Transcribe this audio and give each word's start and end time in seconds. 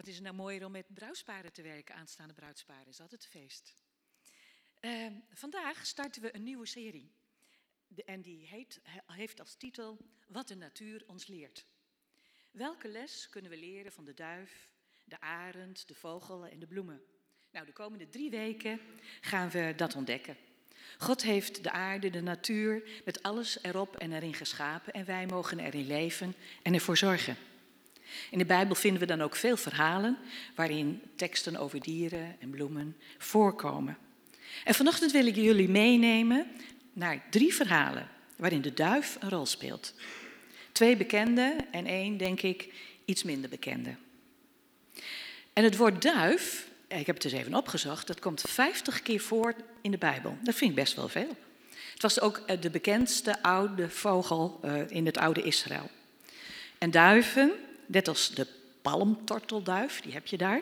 Wat 0.00 0.08
is 0.08 0.14
het 0.14 0.24
nou 0.24 0.36
mooier 0.36 0.64
om 0.64 0.72
met 0.72 0.94
bruidsparen 0.94 1.52
te 1.52 1.62
werken, 1.62 1.94
aanstaande 1.94 2.34
bruidsparen, 2.34 2.86
is 2.86 3.00
altijd 3.00 3.24
een 3.24 3.40
feest. 3.40 3.74
Uh, 4.80 5.06
vandaag 5.32 5.86
starten 5.86 6.22
we 6.22 6.34
een 6.34 6.42
nieuwe 6.42 6.66
serie. 6.66 7.12
De, 7.86 8.04
en 8.04 8.20
die 8.20 8.46
heet, 8.46 8.80
heeft 9.06 9.40
als 9.40 9.54
titel 9.54 9.98
Wat 10.26 10.48
de 10.48 10.54
natuur 10.54 11.04
ons 11.06 11.26
leert. 11.26 11.66
Welke 12.50 12.88
les 12.88 13.28
kunnen 13.28 13.50
we 13.50 13.56
leren 13.56 13.92
van 13.92 14.04
de 14.04 14.14
duif, 14.14 14.70
de 15.04 15.20
arend, 15.20 15.88
de 15.88 15.94
vogel 15.94 16.46
en 16.46 16.58
de 16.58 16.66
bloemen? 16.66 17.02
Nou, 17.50 17.66
de 17.66 17.72
komende 17.72 18.08
drie 18.08 18.30
weken 18.30 18.80
gaan 19.20 19.50
we 19.50 19.72
dat 19.76 19.94
ontdekken. 19.94 20.36
God 20.98 21.22
heeft 21.22 21.62
de 21.62 21.70
aarde, 21.70 22.10
de 22.10 22.22
natuur, 22.22 23.02
met 23.04 23.22
alles 23.22 23.62
erop 23.62 23.96
en 23.96 24.12
erin 24.12 24.34
geschapen 24.34 24.92
en 24.92 25.04
wij 25.04 25.26
mogen 25.26 25.58
erin 25.58 25.86
leven 25.86 26.34
en 26.62 26.74
ervoor 26.74 26.96
zorgen. 26.96 27.36
In 28.30 28.38
de 28.38 28.44
Bijbel 28.44 28.74
vinden 28.74 29.00
we 29.00 29.06
dan 29.06 29.22
ook 29.22 29.36
veel 29.36 29.56
verhalen 29.56 30.18
waarin 30.54 31.02
teksten 31.16 31.56
over 31.56 31.80
dieren 31.80 32.36
en 32.38 32.50
bloemen 32.50 32.96
voorkomen. 33.18 33.96
En 34.64 34.74
vanochtend 34.74 35.12
wil 35.12 35.26
ik 35.26 35.34
jullie 35.34 35.68
meenemen 35.68 36.46
naar 36.92 37.22
drie 37.30 37.54
verhalen 37.54 38.08
waarin 38.36 38.62
de 38.62 38.74
duif 38.74 39.16
een 39.20 39.28
rol 39.28 39.46
speelt. 39.46 39.94
Twee 40.72 40.96
bekende 40.96 41.56
en 41.70 41.86
één, 41.86 42.16
denk 42.16 42.42
ik, 42.42 42.72
iets 43.04 43.22
minder 43.22 43.50
bekende. 43.50 43.94
En 45.52 45.64
het 45.64 45.76
woord 45.76 46.02
duif, 46.02 46.68
ik 46.88 47.06
heb 47.06 47.14
het 47.14 47.24
eens 47.24 47.34
even 47.34 47.54
opgezocht, 47.54 48.06
dat 48.06 48.20
komt 48.20 48.40
50 48.40 49.02
keer 49.02 49.20
voor 49.20 49.54
in 49.80 49.90
de 49.90 49.98
Bijbel. 49.98 50.38
Dat 50.42 50.54
vind 50.54 50.70
ik 50.70 50.76
best 50.76 50.94
wel 50.94 51.08
veel. 51.08 51.36
Het 51.92 52.02
was 52.02 52.20
ook 52.20 52.42
eh, 52.46 52.60
de 52.60 52.70
bekendste 52.70 53.42
oude 53.42 53.90
vogel 53.90 54.58
eh, 54.62 54.74
in 54.88 55.06
het 55.06 55.18
oude 55.18 55.42
Israël. 55.42 55.90
En 56.78 56.90
duiven, 56.90 57.52
net 57.90 58.08
als 58.08 58.30
de 58.34 58.46
palmtortelduif, 58.82 60.00
die 60.00 60.12
heb 60.12 60.26
je 60.26 60.36
daar. 60.36 60.60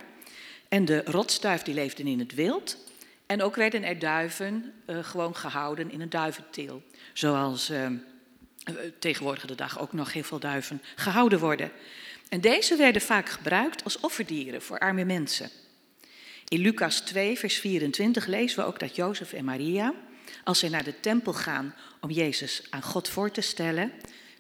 En 0.69 0.85
de 0.85 1.03
rotsduif, 1.05 1.63
die 1.63 1.75
leefden 1.75 2.07
in 2.07 2.19
het 2.19 2.35
wild. 2.35 2.77
En 3.27 3.43
ook 3.43 3.57
werden 3.57 3.85
er 3.85 3.99
duiven 3.99 4.73
uh, 4.87 4.99
gewoon 5.05 5.37
gehouden 5.37 5.91
in 5.91 6.01
een 6.01 6.11
duiventeel. 6.11 6.83
Zoals 7.13 7.71
uh, 7.71 7.87
tegenwoordig 8.99 9.47
de 9.47 9.55
dag 9.55 9.81
ook 9.81 9.93
nog 9.93 10.13
heel 10.13 10.23
veel 10.23 10.39
duiven 10.39 10.83
gehouden 10.95 11.39
worden. 11.39 11.71
En 12.29 12.41
deze 12.41 12.77
werden 12.77 13.03
vaak 13.03 13.29
gebruikt 13.29 13.85
als 13.85 14.01
offerdieren 14.01 14.63
voor 14.63 14.79
arme 14.79 15.05
mensen. 15.05 15.51
In 16.49 16.61
Lucas 16.61 17.01
2, 17.01 17.39
vers 17.39 17.59
24 17.59 18.27
lezen 18.27 18.59
we 18.59 18.65
ook 18.65 18.79
dat 18.79 18.97
Jozef 18.97 19.33
en 19.33 19.45
Maria, 19.45 19.95
als 20.45 20.59
zij 20.59 20.69
naar 20.69 20.85
de 20.85 21.01
tempel 21.01 21.33
gaan 21.33 21.75
om 22.01 22.11
Jezus 22.11 22.63
aan 22.71 22.83
God 22.83 23.09
voor 23.09 23.31
te 23.31 23.41
stellen, 23.41 23.93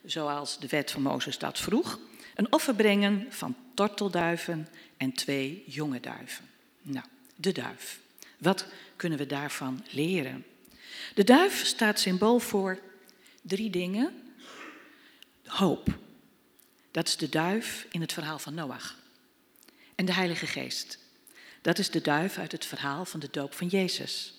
zoals 0.05 0.58
de 0.58 0.69
wet 0.69 0.91
van 0.91 1.02
Mozes 1.02 1.39
dat 1.39 1.58
vroeg, 1.58 1.98
een 2.39 2.53
offer 2.53 2.75
brengen 2.75 3.27
van 3.28 3.56
tortelduiven 3.75 4.69
en 4.97 5.12
twee 5.12 5.64
jonge 5.67 6.00
duiven. 6.00 6.45
Nou, 6.83 7.06
de 7.36 7.53
duif. 7.53 8.00
Wat 8.39 8.67
kunnen 8.97 9.19
we 9.19 9.27
daarvan 9.27 9.84
leren? 9.91 10.45
De 11.14 11.25
duif 11.25 11.67
staat 11.67 12.00
symbool 12.00 12.39
voor 12.39 12.78
drie 13.42 13.70
dingen. 13.70 14.33
Hoop. 15.45 15.98
Dat 16.91 17.08
is 17.08 17.17
de 17.17 17.28
duif 17.28 17.86
in 17.91 18.00
het 18.00 18.12
verhaal 18.12 18.39
van 18.39 18.55
Noach. 18.55 18.97
En 19.95 20.05
de 20.05 20.12
Heilige 20.14 20.47
Geest. 20.47 20.98
Dat 21.62 21.78
is 21.78 21.91
de 21.91 22.00
duif 22.00 22.39
uit 22.39 22.52
het 22.52 22.64
verhaal 22.64 23.05
van 23.05 23.20
de 23.20 23.28
doop 23.30 23.55
van 23.55 23.67
Jezus. 23.67 24.34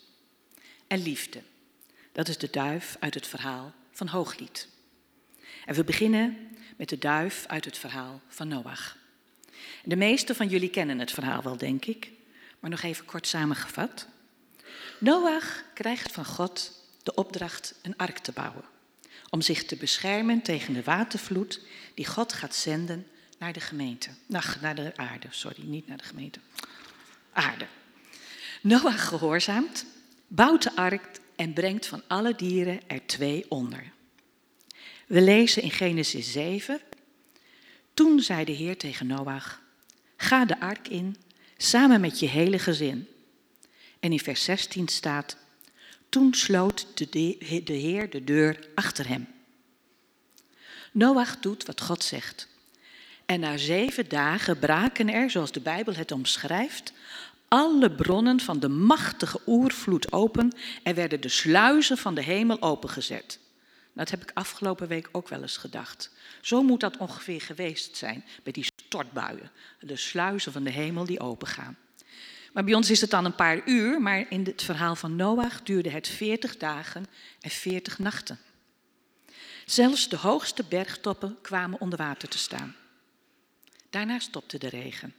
En 0.87 1.01
liefde. 1.01 1.41
Dat 2.11 2.27
is 2.27 2.37
de 2.37 2.49
duif 2.49 2.97
uit 2.99 3.13
het 3.13 3.27
verhaal 3.27 3.73
van 3.91 4.07
Hooglied. 4.07 4.67
En 5.65 5.75
we 5.75 5.83
beginnen 5.83 6.49
met 6.79 6.89
de 6.89 6.97
duif 6.97 7.45
uit 7.47 7.65
het 7.65 7.77
verhaal 7.77 8.21
van 8.27 8.47
Noach. 8.47 8.97
De 9.83 9.95
meesten 9.95 10.35
van 10.35 10.47
jullie 10.47 10.69
kennen 10.69 10.99
het 10.99 11.11
verhaal 11.11 11.43
wel, 11.43 11.57
denk 11.57 11.85
ik, 11.85 12.11
maar 12.59 12.69
nog 12.69 12.81
even 12.81 13.05
kort 13.05 13.27
samengevat. 13.27 14.07
Noach 14.99 15.63
krijgt 15.73 16.11
van 16.11 16.25
God 16.25 16.83
de 17.03 17.13
opdracht 17.13 17.75
een 17.81 17.97
ark 17.97 18.17
te 18.17 18.31
bouwen, 18.31 18.63
om 19.29 19.41
zich 19.41 19.65
te 19.65 19.75
beschermen 19.75 20.41
tegen 20.41 20.73
de 20.73 20.83
watervloed 20.83 21.61
die 21.93 22.05
God 22.05 22.33
gaat 22.33 22.55
zenden 22.55 23.07
naar 23.37 23.53
de 23.53 23.59
gemeente. 23.59 24.09
Ach, 24.31 24.61
naar 24.61 24.75
de 24.75 24.91
aarde, 24.95 25.27
sorry, 25.29 25.63
niet 25.63 25.87
naar 25.87 25.97
de 25.97 26.03
gemeente. 26.03 26.39
Aarde. 27.31 27.67
Noach 28.61 29.07
gehoorzaamt, 29.07 29.85
bouwt 30.27 30.63
de 30.63 30.75
ark 30.75 31.19
en 31.35 31.53
brengt 31.53 31.85
van 31.85 32.01
alle 32.07 32.35
dieren 32.35 32.79
er 32.87 33.05
twee 33.05 33.45
onder. 33.49 33.91
We 35.09 35.21
lezen 35.21 35.61
in 35.61 35.71
Genesis 35.71 36.31
7. 36.31 36.79
Toen 37.93 38.19
zei 38.19 38.45
de 38.45 38.51
Heer 38.51 38.77
tegen 38.77 39.07
Noach: 39.07 39.61
Ga 40.17 40.45
de 40.45 40.59
ark 40.59 40.87
in, 40.87 41.15
samen 41.57 42.01
met 42.01 42.19
je 42.19 42.27
hele 42.27 42.59
gezin. 42.59 43.07
En 43.99 44.11
in 44.11 44.19
vers 44.19 44.43
16 44.43 44.87
staat: 44.87 45.37
Toen 46.09 46.33
sloot 46.33 46.97
de, 46.97 47.37
de 47.63 47.73
Heer 47.73 48.09
de 48.09 48.23
deur 48.23 48.59
achter 48.75 49.07
hem. 49.07 49.27
Noach 50.91 51.39
doet 51.39 51.65
wat 51.65 51.81
God 51.81 52.03
zegt. 52.03 52.47
En 53.25 53.39
na 53.39 53.57
zeven 53.57 54.09
dagen 54.09 54.59
braken 54.59 55.09
er, 55.09 55.29
zoals 55.29 55.51
de 55.51 55.61
Bijbel 55.61 55.95
het 55.95 56.11
omschrijft, 56.11 56.93
alle 57.47 57.91
bronnen 57.91 58.39
van 58.39 58.59
de 58.59 58.69
machtige 58.69 59.39
oervloed 59.47 60.11
open 60.11 60.55
en 60.83 60.95
werden 60.95 61.21
de 61.21 61.29
sluizen 61.29 61.97
van 61.97 62.15
de 62.15 62.23
hemel 62.23 62.61
opengezet. 62.61 63.39
Dat 63.99 64.09
heb 64.09 64.21
ik 64.21 64.31
afgelopen 64.33 64.87
week 64.87 65.09
ook 65.11 65.27
wel 65.27 65.41
eens 65.41 65.57
gedacht. 65.57 66.11
Zo 66.41 66.63
moet 66.63 66.79
dat 66.79 66.97
ongeveer 66.97 67.41
geweest 67.41 67.97
zijn 67.97 68.25
bij 68.43 68.51
die 68.51 68.67
stortbuien. 68.75 69.51
De 69.79 69.95
sluizen 69.95 70.51
van 70.51 70.63
de 70.63 70.69
hemel 70.69 71.05
die 71.05 71.19
opengaan. 71.19 71.77
Maar 72.53 72.63
bij 72.63 72.73
ons 72.73 72.89
is 72.89 73.01
het 73.01 73.09
dan 73.09 73.25
een 73.25 73.35
paar 73.35 73.67
uur, 73.67 74.01
maar 74.01 74.25
in 74.29 74.43
het 74.43 74.63
verhaal 74.63 74.95
van 74.95 75.15
Noach 75.15 75.63
duurde 75.63 75.89
het 75.89 76.07
40 76.07 76.57
dagen 76.57 77.05
en 77.41 77.49
40 77.49 77.99
nachten. 77.99 78.39
Zelfs 79.65 80.09
de 80.09 80.17
hoogste 80.17 80.63
bergtoppen 80.69 81.37
kwamen 81.41 81.79
onder 81.79 81.97
water 81.97 82.29
te 82.29 82.37
staan. 82.37 82.75
Daarna 83.89 84.19
stopte 84.19 84.57
de 84.57 84.69
regen. 84.69 85.13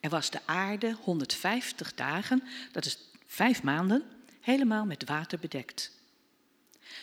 Er 0.00 0.10
was 0.10 0.30
de 0.30 0.40
aarde 0.44 0.96
150 1.00 1.94
dagen, 1.94 2.42
dat 2.72 2.84
is 2.84 2.98
vijf 3.26 3.62
maanden, 3.62 4.02
helemaal 4.40 4.84
met 4.84 5.04
water 5.04 5.38
bedekt. 5.38 5.95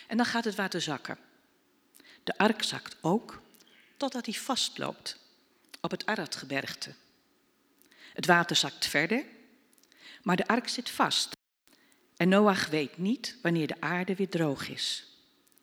En 0.06 0.16
dan 0.16 0.26
gaat 0.26 0.44
het 0.44 0.54
water 0.54 0.80
zakken. 0.80 1.18
De 2.24 2.38
ark 2.38 2.62
zakt 2.62 2.96
ook, 3.00 3.42
totdat 3.96 4.26
hij 4.26 4.34
vastloopt 4.34 5.18
op 5.80 5.90
het 5.90 6.06
Aradgebergte. 6.06 6.94
Het 8.12 8.26
water 8.26 8.56
zakt 8.56 8.86
verder, 8.86 9.24
maar 10.22 10.36
de 10.36 10.46
ark 10.46 10.68
zit 10.68 10.90
vast. 10.90 11.32
En 12.16 12.28
Noach 12.28 12.68
weet 12.68 12.98
niet 12.98 13.36
wanneer 13.42 13.66
de 13.66 13.80
aarde 13.80 14.14
weer 14.14 14.28
droog 14.28 14.68
is. 14.68 15.06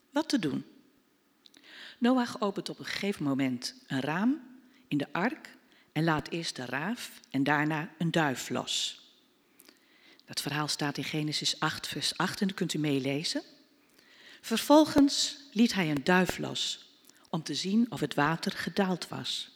Wat 0.09 0.29
te 0.29 0.39
doen? 0.39 0.65
Noach 1.97 2.41
opent 2.41 2.69
op 2.69 2.79
een 2.79 2.85
gegeven 2.85 3.23
moment 3.23 3.75
een 3.87 3.99
raam 3.99 4.41
in 4.87 4.97
de 4.97 5.07
ark 5.11 5.49
en 5.91 6.03
laat 6.03 6.29
eerst 6.29 6.55
de 6.55 6.65
raaf 6.65 7.19
en 7.29 7.43
daarna 7.43 7.89
een 7.97 8.11
duif 8.11 8.49
los. 8.49 9.01
Dat 10.25 10.41
verhaal 10.41 10.67
staat 10.67 10.97
in 10.97 11.03
Genesis 11.03 11.59
8, 11.59 11.87
vers 11.87 12.17
8 12.17 12.41
en 12.41 12.47
dat 12.47 12.55
kunt 12.55 12.73
u 12.73 12.79
meelezen. 12.79 13.41
Vervolgens 14.41 15.37
liet 15.51 15.73
hij 15.73 15.89
een 15.89 16.03
duif 16.03 16.37
los 16.37 16.89
om 17.29 17.43
te 17.43 17.55
zien 17.55 17.85
of 17.89 17.99
het 17.99 18.13
water 18.13 18.51
gedaald 18.51 19.07
was. 19.07 19.49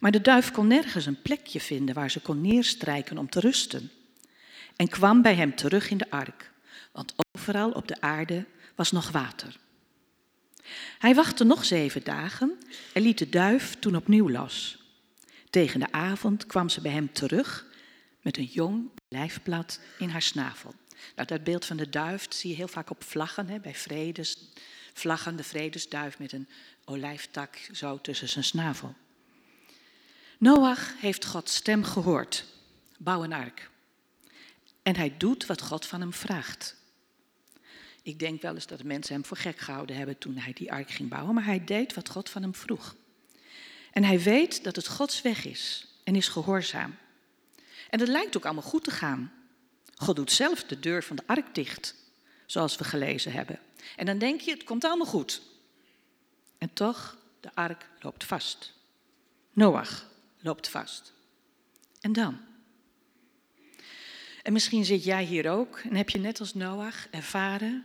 Maar 0.00 0.10
de 0.10 0.20
duif 0.20 0.50
kon 0.50 0.66
nergens 0.66 1.06
een 1.06 1.22
plekje 1.22 1.60
vinden 1.60 1.94
waar 1.94 2.10
ze 2.10 2.20
kon 2.20 2.40
neerstrijken 2.40 3.18
om 3.18 3.30
te 3.30 3.40
rusten. 3.40 3.90
En 4.76 4.88
kwam 4.88 5.22
bij 5.22 5.34
hem 5.34 5.54
terug 5.54 5.90
in 5.90 5.98
de 5.98 6.10
ark, 6.10 6.52
want 6.92 7.14
overal 7.32 7.70
op 7.70 7.88
de 7.88 8.00
aarde 8.00 8.46
was 8.74 8.92
nog 8.92 9.10
water. 9.10 9.56
Hij 10.98 11.14
wachtte 11.14 11.44
nog 11.44 11.64
zeven 11.64 12.04
dagen 12.04 12.58
en 12.92 13.02
liet 13.02 13.18
de 13.18 13.28
duif 13.28 13.78
toen 13.78 13.96
opnieuw 13.96 14.30
los. 14.30 14.78
Tegen 15.50 15.80
de 15.80 15.92
avond 15.92 16.46
kwam 16.46 16.68
ze 16.68 16.80
bij 16.80 16.92
hem 16.92 17.12
terug 17.12 17.66
met 18.20 18.36
een 18.36 18.44
jong 18.44 18.90
lijfblad 19.08 19.80
in 19.98 20.08
haar 20.08 20.22
snavel. 20.22 20.74
Nou, 21.14 21.28
dat 21.28 21.44
beeld 21.44 21.64
van 21.64 21.76
de 21.76 21.88
duif 21.88 22.26
zie 22.28 22.50
je 22.50 22.56
heel 22.56 22.68
vaak 22.68 22.90
op 22.90 23.04
vlaggen, 23.04 23.48
hè, 23.48 23.58
bij 23.58 23.74
vredes, 23.74 24.36
vlaggen, 24.92 25.36
de 25.36 25.44
vredesduif 25.44 26.18
met 26.18 26.32
een 26.32 26.48
olijftak 26.84 27.56
zo 27.72 28.00
tussen 28.00 28.28
zijn 28.28 28.44
snavel. 28.44 28.94
Noach 30.38 31.00
heeft 31.00 31.24
Gods 31.24 31.54
stem 31.54 31.84
gehoord. 31.84 32.44
Bouw 32.98 33.24
een 33.24 33.32
ark. 33.32 33.70
En 34.82 34.96
hij 34.96 35.14
doet 35.16 35.46
wat 35.46 35.62
God 35.62 35.86
van 35.86 36.00
hem 36.00 36.12
vraagt. 36.12 36.76
Ik 38.02 38.18
denk 38.18 38.42
wel 38.42 38.54
eens 38.54 38.66
dat 38.66 38.82
mensen 38.82 39.14
hem 39.14 39.24
voor 39.24 39.36
gek 39.36 39.58
gehouden 39.58 39.96
hebben 39.96 40.18
toen 40.18 40.36
hij 40.36 40.52
die 40.52 40.72
ark 40.72 40.90
ging 40.90 41.08
bouwen, 41.08 41.34
maar 41.34 41.44
hij 41.44 41.64
deed 41.64 41.94
wat 41.94 42.08
God 42.08 42.30
van 42.30 42.42
hem 42.42 42.54
vroeg. 42.54 42.96
En 43.92 44.04
hij 44.04 44.20
weet 44.20 44.64
dat 44.64 44.76
het 44.76 44.88
Gods 44.88 45.22
weg 45.22 45.44
is 45.44 45.86
en 46.04 46.16
is 46.16 46.28
gehoorzaam. 46.28 46.96
En 47.90 48.00
het 48.00 48.08
lijkt 48.08 48.36
ook 48.36 48.44
allemaal 48.44 48.62
goed 48.62 48.84
te 48.84 48.90
gaan. 48.90 49.32
God 50.00 50.16
doet 50.16 50.32
zelf 50.32 50.64
de 50.64 50.80
deur 50.80 51.02
van 51.02 51.16
de 51.16 51.22
ark 51.26 51.54
dicht, 51.54 51.94
zoals 52.46 52.76
we 52.76 52.84
gelezen 52.84 53.32
hebben. 53.32 53.58
En 53.96 54.06
dan 54.06 54.18
denk 54.18 54.40
je, 54.40 54.50
het 54.50 54.64
komt 54.64 54.84
allemaal 54.84 55.06
goed. 55.06 55.42
En 56.58 56.72
toch, 56.72 57.18
de 57.40 57.50
ark 57.54 57.88
loopt 58.00 58.24
vast. 58.24 58.72
Noach 59.52 60.06
loopt 60.38 60.68
vast. 60.68 61.12
En 62.00 62.12
dan? 62.12 62.38
En 64.42 64.52
misschien 64.52 64.84
zit 64.84 65.04
jij 65.04 65.24
hier 65.24 65.50
ook 65.50 65.78
en 65.78 65.94
heb 65.94 66.10
je 66.10 66.18
net 66.18 66.40
als 66.40 66.54
Noach 66.54 67.08
ervaren 67.10 67.84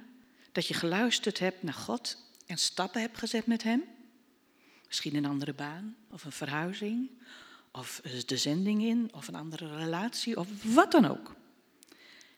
dat 0.51 0.67
je 0.67 0.73
geluisterd 0.73 1.39
hebt 1.39 1.63
naar 1.63 1.73
God 1.73 2.17
en 2.45 2.57
stappen 2.57 3.01
hebt 3.01 3.17
gezet 3.17 3.45
met 3.45 3.63
Hem. 3.63 3.83
Misschien 4.87 5.15
een 5.15 5.25
andere 5.25 5.53
baan 5.53 5.95
of 6.09 6.23
een 6.23 6.31
verhuizing 6.31 7.09
of 7.71 8.01
de 8.25 8.37
zending 8.37 8.83
in 8.83 9.09
of 9.13 9.27
een 9.27 9.35
andere 9.35 9.77
relatie 9.77 10.39
of 10.39 10.47
wat 10.73 10.91
dan 10.91 11.05
ook. 11.05 11.35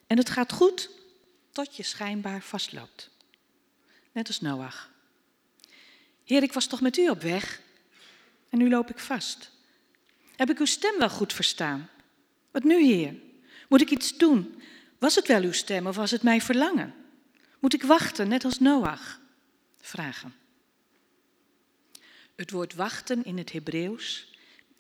En 0.07 0.18
het 0.18 0.30
gaat 0.30 0.51
goed 0.51 0.89
tot 1.51 1.75
je 1.75 1.83
schijnbaar 1.83 2.42
vastloopt. 2.42 3.09
Net 4.12 4.27
als 4.27 4.42
Noach. 4.42 4.89
Heer, 6.24 6.44
ik 6.44 6.54
was 6.54 6.68
toch 6.68 6.81
met 6.81 6.98
u 6.98 7.09
op 7.09 7.21
weg 7.21 7.62
en 8.50 8.57
nu 8.57 8.69
loop 8.69 8.89
ik 8.89 9.00
vast. 9.00 9.51
Heb 10.36 10.50
ik 10.50 10.59
uw 10.59 10.65
stem 10.65 10.98
wel 10.98 11.09
goed 11.09 11.33
verstaan? 11.33 11.89
Wat 12.51 12.63
nu, 12.63 12.83
Heer? 12.83 13.15
Moet 13.69 13.81
ik 13.81 13.89
iets 13.89 14.18
doen? 14.18 14.62
Was 15.00 15.15
het 15.15 15.27
wel 15.27 15.42
uw 15.42 15.51
stem 15.51 15.88
of 15.88 15.95
was 15.95 16.12
het 16.12 16.24
mijn 16.24 16.42
verlangen? 16.42 16.94
Moet 17.60 17.74
ik 17.74 17.83
wachten, 17.83 18.27
net 18.27 18.45
als 18.45 18.60
Noach? 18.60 19.19
Vragen. 19.81 20.33
Het 22.36 22.51
woord 22.51 22.74
wachten 22.74 23.25
in 23.25 23.38
het 23.38 23.51
Hebreeuws 23.51 24.27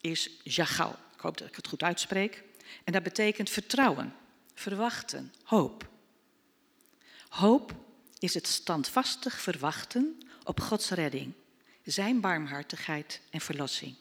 is 0.01 0.29
jagal. 0.43 0.95
Ik 1.13 1.19
hoop 1.19 1.37
dat 1.37 1.47
ik 1.47 1.55
het 1.55 1.67
goed 1.67 1.83
uitspreek. 1.83 2.43
En 2.83 2.93
dat 2.93 3.03
betekent 3.03 3.49
vertrouwen, 3.49 4.15
verwachten, 4.59 5.33
hoop. 5.43 5.89
Hoop 7.29 7.75
is 8.19 8.33
het 8.33 8.47
standvastig 8.47 9.39
verwachten 9.41 10.17
op 10.43 10.59
Gods 10.59 10.89
redding, 10.89 11.33
Zijn 11.83 12.21
barmhartigheid 12.21 13.21
en 13.29 13.41
verlossing. 13.41 13.95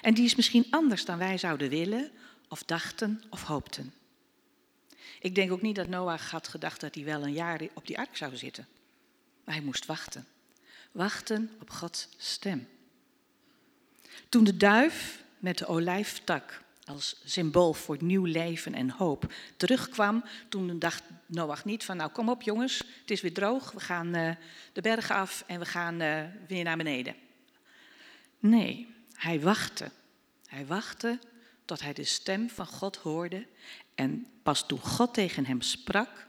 En 0.00 0.14
die 0.14 0.24
is 0.24 0.34
misschien 0.34 0.66
anders 0.70 1.04
dan 1.04 1.18
wij 1.18 1.38
zouden 1.38 1.68
willen, 1.68 2.10
of 2.48 2.62
dachten 2.62 3.22
of 3.30 3.42
hoopten. 3.42 3.94
Ik 5.20 5.34
denk 5.34 5.52
ook 5.52 5.62
niet 5.62 5.76
dat 5.76 5.88
Noach 5.88 6.30
had 6.30 6.48
gedacht 6.48 6.80
dat 6.80 6.94
hij 6.94 7.04
wel 7.04 7.22
een 7.22 7.32
jaar 7.32 7.60
op 7.74 7.86
die 7.86 7.98
ark 7.98 8.16
zou 8.16 8.36
zitten. 8.36 8.66
Maar 9.44 9.54
hij 9.54 9.64
moest 9.64 9.86
wachten. 9.86 10.26
Wachten 10.92 11.50
op 11.60 11.70
Gods 11.70 12.08
stem. 12.16 12.68
Toen 14.28 14.44
de 14.44 14.56
duif 14.56 15.24
met 15.38 15.58
de 15.58 15.66
olijftak 15.66 16.62
als 16.90 17.20
symbool 17.24 17.72
voor 17.72 17.96
nieuw 18.00 18.24
leven 18.24 18.74
en 18.74 18.90
hoop 18.90 19.32
terugkwam, 19.56 20.24
toen 20.48 20.78
dacht 20.78 21.02
Noach 21.26 21.64
niet 21.64 21.84
van 21.84 21.96
nou 21.96 22.10
kom 22.10 22.28
op 22.28 22.42
jongens, 22.42 22.78
het 23.00 23.10
is 23.10 23.20
weer 23.20 23.34
droog, 23.34 23.72
we 23.72 23.80
gaan 23.80 24.16
uh, 24.16 24.30
de 24.72 24.80
bergen 24.80 25.14
af 25.14 25.44
en 25.46 25.58
we 25.58 25.66
gaan 25.66 26.02
uh, 26.02 26.22
weer 26.48 26.64
naar 26.64 26.76
beneden. 26.76 27.14
Nee, 28.38 28.94
hij 29.14 29.40
wachtte. 29.40 29.90
Hij 30.46 30.66
wachtte 30.66 31.18
tot 31.64 31.80
hij 31.80 31.92
de 31.92 32.04
stem 32.04 32.50
van 32.50 32.66
God 32.66 32.96
hoorde 32.96 33.46
en 33.94 34.26
pas 34.42 34.66
toen 34.66 34.80
God 34.80 35.14
tegen 35.14 35.46
hem 35.46 35.60
sprak, 35.60 36.26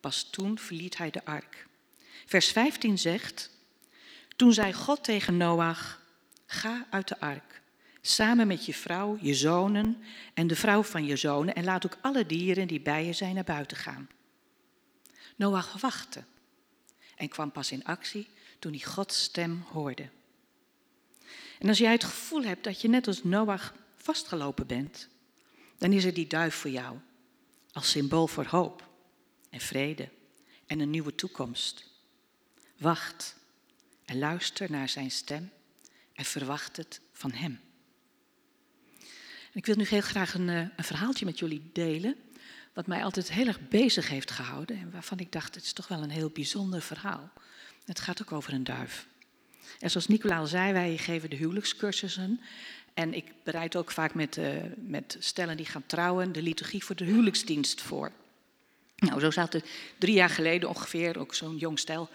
pas 0.00 0.30
toen 0.30 0.58
verliet 0.58 0.96
hij 0.96 1.10
de 1.10 1.24
ark. 1.24 1.66
Vers 2.26 2.48
15 2.48 2.98
zegt, 2.98 3.50
toen 4.36 4.52
zei 4.52 4.72
God 4.72 5.04
tegen 5.04 5.36
Noach, 5.36 6.00
ga 6.46 6.86
uit 6.90 7.08
de 7.08 7.20
ark, 7.20 7.61
samen 8.02 8.46
met 8.46 8.66
je 8.66 8.74
vrouw, 8.74 9.18
je 9.20 9.34
zonen 9.34 10.02
en 10.34 10.46
de 10.46 10.56
vrouw 10.56 10.82
van 10.82 11.04
je 11.04 11.16
zonen 11.16 11.54
en 11.54 11.64
laat 11.64 11.86
ook 11.86 11.98
alle 12.00 12.26
dieren 12.26 12.68
die 12.68 12.80
bij 12.80 13.06
je 13.06 13.12
zijn 13.12 13.34
naar 13.34 13.44
buiten 13.44 13.76
gaan. 13.76 14.08
Noach 15.36 15.80
wachtte 15.80 16.24
en 17.16 17.28
kwam 17.28 17.52
pas 17.52 17.72
in 17.72 17.84
actie 17.84 18.28
toen 18.58 18.72
hij 18.72 18.80
Gods 18.80 19.22
stem 19.22 19.64
hoorde. 19.70 20.08
En 21.58 21.68
als 21.68 21.78
jij 21.78 21.92
het 21.92 22.04
gevoel 22.04 22.42
hebt 22.42 22.64
dat 22.64 22.80
je 22.80 22.88
net 22.88 23.06
als 23.06 23.24
Noach 23.24 23.74
vastgelopen 23.96 24.66
bent, 24.66 25.08
dan 25.78 25.92
is 25.92 26.04
er 26.04 26.14
die 26.14 26.26
duif 26.26 26.54
voor 26.54 26.70
jou 26.70 26.98
als 27.72 27.90
symbool 27.90 28.26
voor 28.26 28.46
hoop 28.46 28.88
en 29.50 29.60
vrede 29.60 30.08
en 30.66 30.80
een 30.80 30.90
nieuwe 30.90 31.14
toekomst. 31.14 31.90
Wacht 32.78 33.36
en 34.04 34.18
luister 34.18 34.70
naar 34.70 34.88
zijn 34.88 35.10
stem 35.10 35.50
en 36.12 36.24
verwacht 36.24 36.76
het 36.76 37.00
van 37.12 37.32
hem. 37.32 37.60
Ik 39.52 39.66
wil 39.66 39.76
nu 39.76 39.84
heel 39.88 40.00
graag 40.00 40.34
een, 40.34 40.48
eh, 40.48 40.58
een 40.58 40.84
verhaaltje 40.84 41.24
met 41.24 41.38
jullie 41.38 41.70
delen, 41.72 42.16
wat 42.72 42.86
mij 42.86 43.04
altijd 43.04 43.32
heel 43.32 43.46
erg 43.46 43.68
bezig 43.68 44.08
heeft 44.08 44.30
gehouden 44.30 44.76
en 44.76 44.90
waarvan 44.90 45.18
ik 45.18 45.32
dacht, 45.32 45.54
het 45.54 45.64
is 45.64 45.72
toch 45.72 45.88
wel 45.88 46.02
een 46.02 46.10
heel 46.10 46.30
bijzonder 46.30 46.82
verhaal. 46.82 47.30
Het 47.84 48.00
gaat 48.00 48.22
ook 48.22 48.32
over 48.32 48.52
een 48.52 48.64
duif. 48.64 49.06
En 49.80 49.90
zoals 49.90 50.06
Nicola 50.06 50.38
al 50.38 50.46
zei, 50.46 50.72
wij 50.72 50.96
geven 50.96 51.30
de 51.30 51.36
huwelijkscursussen. 51.36 52.40
En 52.94 53.14
ik 53.14 53.24
bereid 53.44 53.76
ook 53.76 53.90
vaak 53.90 54.14
met, 54.14 54.36
uh, 54.36 54.48
met 54.76 55.16
stellen 55.18 55.56
die 55.56 55.66
gaan 55.66 55.86
trouwen 55.86 56.32
de 56.32 56.42
liturgie 56.42 56.84
voor 56.84 56.96
de 56.96 57.04
huwelijksdienst 57.04 57.80
voor. 57.80 58.12
Nou, 58.96 59.20
zo 59.20 59.30
zat 59.30 59.54
er 59.54 59.62
drie 59.98 60.14
jaar 60.14 60.28
geleden 60.28 60.68
ongeveer 60.68 61.18
ook 61.18 61.34
zo'n 61.34 61.56
jong 61.56 61.78
stel, 61.78 62.08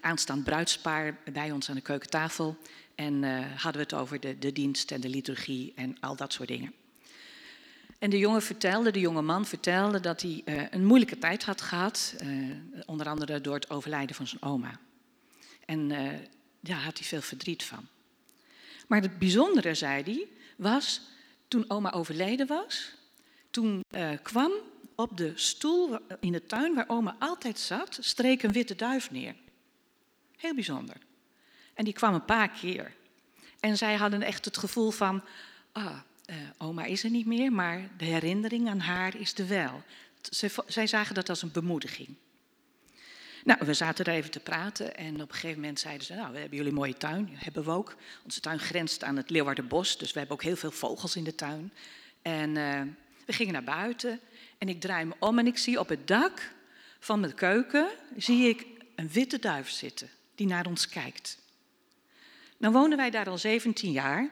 aanstaand 0.00 0.44
bruidspaar, 0.44 1.18
bij 1.32 1.50
ons 1.50 1.68
aan 1.68 1.74
de 1.74 1.80
keukentafel. 1.80 2.56
En 2.94 3.22
uh, 3.22 3.40
hadden 3.56 3.72
we 3.72 3.88
het 3.88 3.94
over 3.94 4.20
de, 4.20 4.38
de 4.38 4.52
dienst 4.52 4.90
en 4.90 5.00
de 5.00 5.08
liturgie 5.08 5.72
en 5.76 5.96
al 6.00 6.16
dat 6.16 6.32
soort 6.32 6.48
dingen. 6.48 6.72
En 8.02 8.10
de 8.10 8.18
jongen 8.18 8.42
vertelde, 8.42 8.90
de 8.90 9.00
jonge 9.00 9.22
man 9.22 9.46
vertelde 9.46 10.00
dat 10.00 10.22
hij 10.22 10.42
uh, 10.44 10.62
een 10.70 10.84
moeilijke 10.84 11.18
tijd 11.18 11.44
had 11.44 11.60
gehad, 11.60 12.14
onder 12.86 13.08
andere 13.08 13.40
door 13.40 13.54
het 13.54 13.70
overlijden 13.70 14.16
van 14.16 14.26
zijn 14.26 14.42
oma. 14.42 14.78
En 15.64 15.88
daar 16.60 16.82
had 16.82 16.98
hij 16.98 17.06
veel 17.06 17.20
verdriet 17.20 17.64
van. 17.64 17.88
Maar 18.88 19.02
het 19.02 19.18
bijzondere, 19.18 19.74
zei 19.74 20.02
hij, 20.02 20.26
was 20.56 21.00
toen 21.48 21.64
oma 21.70 21.92
overleden 21.92 22.46
was, 22.46 22.94
toen 23.50 23.80
kwam 24.22 24.52
op 24.94 25.16
de 25.16 25.32
stoel 25.34 25.98
in 26.20 26.32
de 26.32 26.46
tuin 26.46 26.74
waar 26.74 26.88
oma 26.88 27.16
altijd 27.18 27.58
zat, 27.58 27.98
streek 28.00 28.42
een 28.42 28.52
witte 28.52 28.74
duif 28.74 29.10
neer. 29.10 29.34
Heel 30.36 30.54
bijzonder. 30.54 30.96
En 31.74 31.84
die 31.84 31.94
kwam 31.94 32.14
een 32.14 32.24
paar 32.24 32.48
keer. 32.48 32.94
En 33.60 33.76
zij 33.76 33.94
hadden 33.94 34.22
echt 34.22 34.44
het 34.44 34.56
gevoel 34.56 34.90
van, 34.90 35.22
ah, 35.72 35.98
uh, 36.32 36.38
oma 36.58 36.84
is 36.84 37.04
er 37.04 37.10
niet 37.10 37.26
meer, 37.26 37.52
maar 37.52 37.88
de 37.96 38.04
herinnering 38.04 38.68
aan 38.68 38.80
haar 38.80 39.16
is 39.16 39.34
er 39.34 39.48
wel. 39.48 39.82
zij 40.66 40.86
zagen 40.86 41.14
dat 41.14 41.28
als 41.28 41.42
een 41.42 41.52
bemoediging. 41.52 42.08
Nou, 43.44 43.66
we 43.66 43.74
zaten 43.74 44.04
er 44.04 44.12
even 44.12 44.30
te 44.30 44.40
praten 44.40 44.96
en 44.96 45.14
op 45.14 45.28
een 45.28 45.34
gegeven 45.34 45.60
moment 45.60 45.80
zeiden 45.80 46.06
ze, 46.06 46.14
nou, 46.14 46.32
we 46.32 46.38
hebben 46.38 46.58
jullie 46.58 46.72
mooie 46.72 46.96
tuin. 46.96 47.30
hebben 47.34 47.64
we 47.64 47.70
ook. 47.70 47.96
Onze 48.24 48.40
tuin 48.40 48.58
grenst 48.58 49.04
aan 49.04 49.16
het 49.16 49.30
Leeuwardenbos, 49.30 49.98
dus 49.98 50.12
we 50.12 50.18
hebben 50.18 50.36
ook 50.36 50.42
heel 50.42 50.56
veel 50.56 50.70
vogels 50.70 51.16
in 51.16 51.24
de 51.24 51.34
tuin. 51.34 51.72
En 52.22 52.56
uh, 52.56 52.80
we 53.26 53.32
gingen 53.32 53.52
naar 53.52 53.64
buiten 53.64 54.20
en 54.58 54.68
ik 54.68 54.80
draai 54.80 55.04
me 55.04 55.14
om 55.18 55.38
en 55.38 55.46
ik 55.46 55.58
zie 55.58 55.80
op 55.80 55.88
het 55.88 56.06
dak 56.06 56.52
van 56.98 57.20
mijn 57.20 57.34
keuken, 57.34 57.88
zie 58.16 58.48
ik 58.48 58.66
een 58.94 59.08
witte 59.08 59.38
duif 59.38 59.70
zitten 59.70 60.08
die 60.34 60.46
naar 60.46 60.66
ons 60.66 60.88
kijkt. 60.88 61.38
Nou 62.56 62.72
wonen 62.72 62.96
wij 62.96 63.10
daar 63.10 63.28
al 63.28 63.38
17 63.38 63.92
jaar 63.92 64.30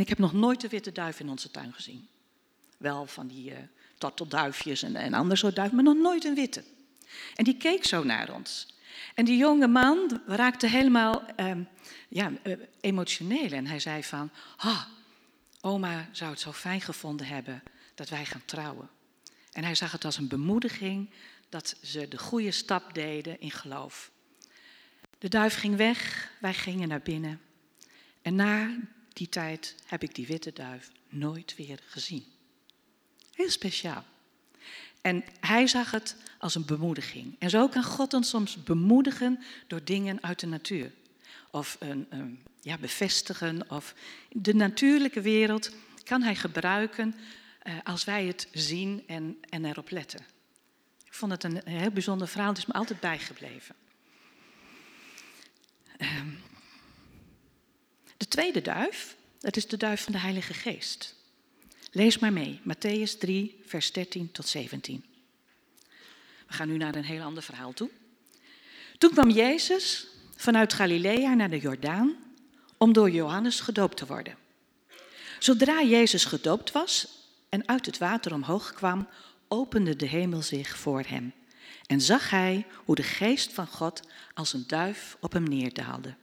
en 0.00 0.06
ik 0.06 0.12
heb 0.12 0.18
nog 0.18 0.32
nooit 0.32 0.60
de 0.60 0.68
witte 0.68 0.92
duif 0.92 1.20
in 1.20 1.28
onze 1.28 1.50
tuin 1.50 1.72
gezien. 1.72 2.08
Wel 2.76 3.06
van 3.06 3.26
die 3.26 3.50
uh, 3.50 4.82
en, 4.82 4.96
en 4.96 5.14
ander 5.14 5.38
soort 5.38 5.54
duif, 5.54 5.72
maar 5.72 5.82
nog 5.82 5.96
nooit 5.96 6.24
een 6.24 6.34
witte. 6.34 6.64
En 7.34 7.44
die 7.44 7.56
keek 7.56 7.84
zo 7.84 8.04
naar 8.04 8.34
ons. 8.34 8.74
En 9.14 9.24
die 9.24 9.36
jonge 9.36 9.66
man 9.66 10.20
raakte 10.26 10.66
helemaal 10.66 11.22
um, 11.36 11.68
ja, 12.08 12.32
eh, 12.42 12.56
emotioneel. 12.80 13.50
En 13.50 13.66
hij 13.66 13.78
zei 13.78 14.04
van, 14.04 14.30
oma 15.60 16.08
zou 16.12 16.30
het 16.30 16.40
zo 16.40 16.52
fijn 16.52 16.80
gevonden 16.80 17.26
hebben 17.26 17.62
dat 17.94 18.08
wij 18.08 18.24
gaan 18.24 18.44
trouwen. 18.44 18.88
En 19.52 19.64
hij 19.64 19.74
zag 19.74 19.92
het 19.92 20.04
als 20.04 20.16
een 20.16 20.28
bemoediging 20.28 21.10
dat 21.48 21.76
ze 21.82 22.08
de 22.08 22.18
goede 22.18 22.50
stap 22.50 22.94
deden 22.94 23.40
in 23.40 23.50
geloof. 23.50 24.10
De 25.18 25.28
duif 25.28 25.54
ging 25.54 25.76
weg, 25.76 26.30
wij 26.38 26.54
gingen 26.54 26.88
naar 26.88 27.02
binnen. 27.02 27.40
En 28.22 28.34
na 28.34 28.70
die 29.12 29.28
tijd 29.28 29.74
heb 29.86 30.02
ik 30.02 30.14
die 30.14 30.26
witte 30.26 30.52
duif 30.52 30.90
nooit 31.08 31.54
weer 31.56 31.80
gezien. 31.86 32.24
Heel 33.32 33.50
speciaal. 33.50 34.04
En 35.00 35.24
hij 35.40 35.66
zag 35.66 35.90
het 35.90 36.16
als 36.38 36.54
een 36.54 36.64
bemoediging. 36.64 37.36
En 37.38 37.50
zo 37.50 37.68
kan 37.68 37.84
God 37.84 38.14
ons 38.14 38.28
soms 38.28 38.62
bemoedigen 38.62 39.40
door 39.66 39.84
dingen 39.84 40.22
uit 40.22 40.40
de 40.40 40.46
natuur. 40.46 40.92
Of 41.50 41.76
een, 41.80 42.42
ja, 42.60 42.78
bevestigen. 42.78 43.70
Of 43.70 43.94
de 44.32 44.54
natuurlijke 44.54 45.20
wereld 45.20 45.70
kan 46.04 46.22
hij 46.22 46.34
gebruiken 46.34 47.14
uh, 47.62 47.74
als 47.84 48.04
wij 48.04 48.26
het 48.26 48.48
zien 48.52 49.02
en, 49.06 49.38
en 49.48 49.64
erop 49.64 49.90
letten. 49.90 50.20
Ik 51.04 51.14
vond 51.14 51.32
het 51.32 51.44
een, 51.44 51.60
heel 51.64 51.90
bijzonder 51.90 52.28
verhaal. 52.28 52.48
Het 52.48 52.58
is 52.58 52.66
me 52.66 52.72
altijd 52.72 53.00
bijgebleven. 53.00 53.74
Um, 55.98 56.38
de 58.20 58.28
tweede 58.28 58.62
duif, 58.62 59.16
dat 59.38 59.56
is 59.56 59.66
de 59.66 59.76
duif 59.76 60.02
van 60.02 60.12
de 60.12 60.18
Heilige 60.18 60.54
Geest. 60.54 61.14
Lees 61.90 62.18
maar 62.18 62.32
mee, 62.32 62.60
Matthäus 62.62 63.18
3, 63.18 63.60
vers 63.66 63.92
13 63.92 64.32
tot 64.32 64.46
17. 64.46 65.04
We 66.46 66.54
gaan 66.54 66.68
nu 66.68 66.76
naar 66.76 66.94
een 66.94 67.04
heel 67.04 67.22
ander 67.22 67.42
verhaal 67.42 67.72
toe. 67.72 67.90
Toen 68.98 69.10
kwam 69.10 69.30
Jezus 69.30 70.06
vanuit 70.36 70.72
Galilea 70.72 71.34
naar 71.34 71.50
de 71.50 71.58
Jordaan 71.58 72.16
om 72.76 72.92
door 72.92 73.10
Johannes 73.10 73.60
gedoopt 73.60 73.96
te 73.96 74.06
worden. 74.06 74.36
Zodra 75.38 75.82
Jezus 75.82 76.24
gedoopt 76.24 76.72
was, 76.72 77.08
en 77.48 77.68
uit 77.68 77.86
het 77.86 77.98
water 77.98 78.32
omhoog 78.32 78.72
kwam, 78.72 79.08
opende 79.48 79.96
de 79.96 80.06
hemel 80.06 80.42
zich 80.42 80.76
voor 80.78 81.02
hem. 81.06 81.32
En 81.86 82.00
zag 82.00 82.30
hij 82.30 82.66
hoe 82.84 82.94
de 82.94 83.02
geest 83.02 83.52
van 83.52 83.66
God 83.66 84.00
als 84.34 84.52
een 84.52 84.64
duif 84.66 85.16
op 85.20 85.32
hem 85.32 85.44
neerdaalde. 85.44 86.14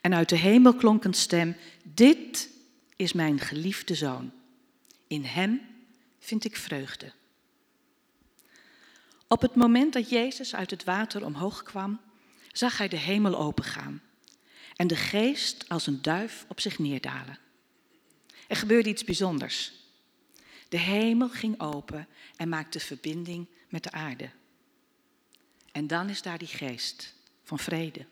En 0.00 0.14
uit 0.14 0.28
de 0.28 0.36
hemel 0.36 0.74
klonk 0.74 1.04
een 1.04 1.14
stem: 1.14 1.56
Dit 1.82 2.50
is 2.96 3.12
mijn 3.12 3.38
geliefde 3.38 3.94
zoon. 3.94 4.32
In 5.06 5.24
hem 5.24 5.60
vind 6.18 6.44
ik 6.44 6.56
vreugde. 6.56 7.12
Op 9.28 9.40
het 9.40 9.54
moment 9.54 9.92
dat 9.92 10.10
Jezus 10.10 10.54
uit 10.54 10.70
het 10.70 10.84
water 10.84 11.24
omhoog 11.24 11.62
kwam, 11.62 12.00
zag 12.52 12.78
hij 12.78 12.88
de 12.88 12.96
hemel 12.96 13.38
opengaan 13.38 14.02
en 14.76 14.86
de 14.86 14.96
geest 14.96 15.68
als 15.68 15.86
een 15.86 16.02
duif 16.02 16.44
op 16.48 16.60
zich 16.60 16.78
neerdalen. 16.78 17.38
Er 18.48 18.56
gebeurde 18.56 18.88
iets 18.88 19.04
bijzonders. 19.04 19.72
De 20.68 20.78
hemel 20.78 21.28
ging 21.28 21.60
open 21.60 22.08
en 22.36 22.48
maakte 22.48 22.80
verbinding 22.80 23.46
met 23.68 23.82
de 23.82 23.90
aarde. 23.90 24.30
En 25.72 25.86
dan 25.86 26.08
is 26.08 26.22
daar 26.22 26.38
die 26.38 26.48
geest 26.48 27.14
van 27.42 27.58
vrede, 27.58 28.06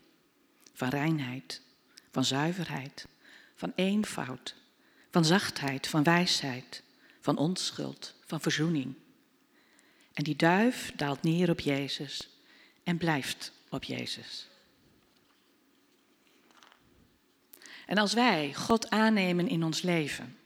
van 0.73 0.89
reinheid, 0.89 1.63
van 2.11 2.25
zuiverheid, 2.25 3.07
van 3.55 3.73
eenvoud, 3.75 4.55
van 5.11 5.25
zachtheid, 5.25 5.87
van 5.87 6.03
wijsheid, 6.03 6.83
van 7.21 7.37
onschuld, 7.37 8.15
van 8.25 8.41
verzoening. 8.41 8.95
En 10.13 10.25
die 10.25 10.37
duif 10.37 10.93
daalt 10.97 11.23
neer 11.23 11.51
op 11.51 11.61
Jezus 11.61 12.29
en 12.83 12.99
blijft 12.99 13.53
op 13.69 13.85
Jezus. 13.85 14.49
En 17.87 17.99
als 17.99 18.15
wij 18.15 18.55
God 18.55 18.91
aannemen 18.91 19.49
in 19.49 19.65
ons 19.65 19.83
leven, 19.83 20.37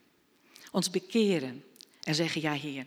ons 0.71 0.91
bekeren 0.91 1.65
en 2.03 2.15
zeggen, 2.15 2.41
ja 2.41 2.53
Heer, 2.53 2.87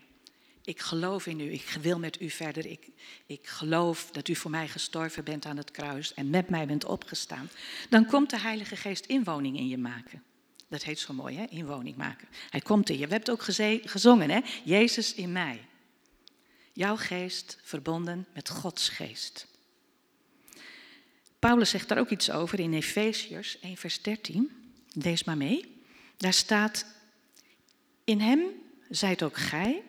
ik 0.65 0.79
geloof 0.79 1.25
in 1.25 1.39
u, 1.39 1.51
ik 1.51 1.77
wil 1.81 1.99
met 1.99 2.21
u 2.21 2.29
verder, 2.29 2.65
ik, 2.65 2.87
ik 3.25 3.47
geloof 3.47 4.09
dat 4.11 4.27
u 4.27 4.35
voor 4.35 4.51
mij 4.51 4.67
gestorven 4.67 5.23
bent 5.23 5.45
aan 5.45 5.57
het 5.57 5.71
kruis 5.71 6.13
en 6.13 6.29
met 6.29 6.49
mij 6.49 6.65
bent 6.65 6.85
opgestaan, 6.85 7.49
dan 7.89 8.05
komt 8.05 8.29
de 8.29 8.39
Heilige 8.39 8.75
Geest 8.75 9.05
inwoning 9.05 9.57
in 9.57 9.67
je 9.67 9.77
maken. 9.77 10.23
Dat 10.67 10.83
heet 10.83 10.99
zo 10.99 11.13
mooi, 11.13 11.37
hè? 11.37 11.45
inwoning 11.49 11.95
maken. 11.95 12.27
Hij 12.49 12.61
komt 12.61 12.89
in 12.89 12.97
je. 12.97 13.07
We 13.07 13.13
hebben 13.13 13.33
het 13.33 13.41
ook 13.41 13.55
gezongen, 13.89 14.29
hè? 14.29 14.39
Jezus 14.63 15.13
in 15.13 15.31
mij. 15.31 15.65
Jouw 16.73 16.95
geest 16.95 17.57
verbonden 17.63 18.27
met 18.33 18.49
Gods 18.49 18.89
geest. 18.89 19.47
Paulus 21.39 21.69
zegt 21.69 21.87
daar 21.87 21.97
ook 21.97 22.09
iets 22.09 22.31
over 22.31 22.59
in 22.59 22.73
Efeziërs 22.73 23.59
1, 23.59 23.77
vers 23.77 24.01
13. 24.01 24.73
Lees 24.91 25.23
maar 25.23 25.37
mee. 25.37 25.81
Daar 26.17 26.33
staat: 26.33 26.85
In 28.03 28.19
hem 28.19 28.41
zijt 28.89 29.23
ook 29.23 29.37
gij, 29.37 29.83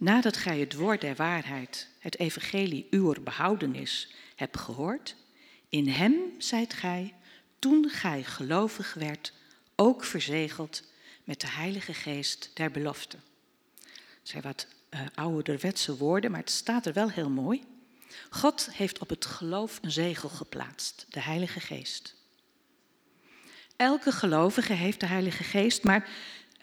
nadat 0.00 0.36
gij 0.36 0.58
het 0.58 0.74
woord 0.74 1.00
der 1.00 1.14
waarheid, 1.14 1.88
het 1.98 2.18
evangelie 2.18 2.86
uw 2.90 3.14
behoudenis, 3.22 4.14
hebt 4.36 4.58
gehoord. 4.58 5.16
In 5.68 5.88
hem 5.88 6.14
zijt 6.38 6.72
gij, 6.72 7.14
toen 7.58 7.88
gij 7.88 8.24
gelovig 8.24 8.94
werd, 8.94 9.32
ook 9.76 10.04
verzegeld 10.04 10.82
met 11.24 11.40
de 11.40 11.48
Heilige 11.48 11.94
Geest 11.94 12.50
der 12.54 12.70
belofte. 12.70 13.16
Dat 13.84 13.94
zijn 14.22 14.42
wat 14.42 14.66
uh, 14.90 15.00
ouderwetse 15.14 15.96
woorden, 15.96 16.30
maar 16.30 16.40
het 16.40 16.50
staat 16.50 16.86
er 16.86 16.92
wel 16.92 17.10
heel 17.10 17.30
mooi. 17.30 17.64
God 18.30 18.68
heeft 18.72 18.98
op 18.98 19.08
het 19.08 19.24
geloof 19.24 19.78
een 19.82 19.90
zegel 19.90 20.28
geplaatst, 20.28 21.06
de 21.08 21.20
Heilige 21.20 21.60
Geest. 21.60 22.14
Elke 23.76 24.12
gelovige 24.12 24.72
heeft 24.72 25.00
de 25.00 25.06
Heilige 25.06 25.44
Geest, 25.44 25.84
maar 25.84 26.08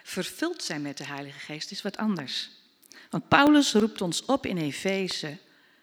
vervuld 0.04 0.64
zijn 0.64 0.82
met 0.82 0.98
de 0.98 1.06
Heilige 1.06 1.40
Geest 1.40 1.72
is 1.72 1.82
wat 1.82 1.98
anders. 1.98 2.57
Want 3.10 3.28
Paulus 3.28 3.74
roept 3.74 4.02
ons 4.02 4.26
op 4.26 4.46
in 4.46 4.58
Efeze, 4.58 5.38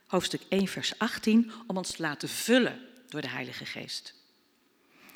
hoofdstuk 0.06 0.42
1, 0.48 0.68
vers 0.68 0.98
18, 0.98 1.52
om 1.66 1.76
ons 1.76 1.90
te 1.90 2.02
laten 2.02 2.28
vullen 2.28 2.80
door 3.08 3.20
de 3.20 3.28
Heilige 3.28 3.66
Geest. 3.66 4.14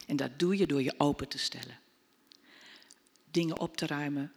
En 0.06 0.16
dat 0.16 0.38
doe 0.38 0.56
je 0.56 0.66
door 0.66 0.82
je 0.82 0.94
open 0.96 1.28
te 1.28 1.38
stellen. 1.38 1.78
Dingen 3.30 3.58
op 3.58 3.76
te 3.76 3.86
ruimen 3.86 4.32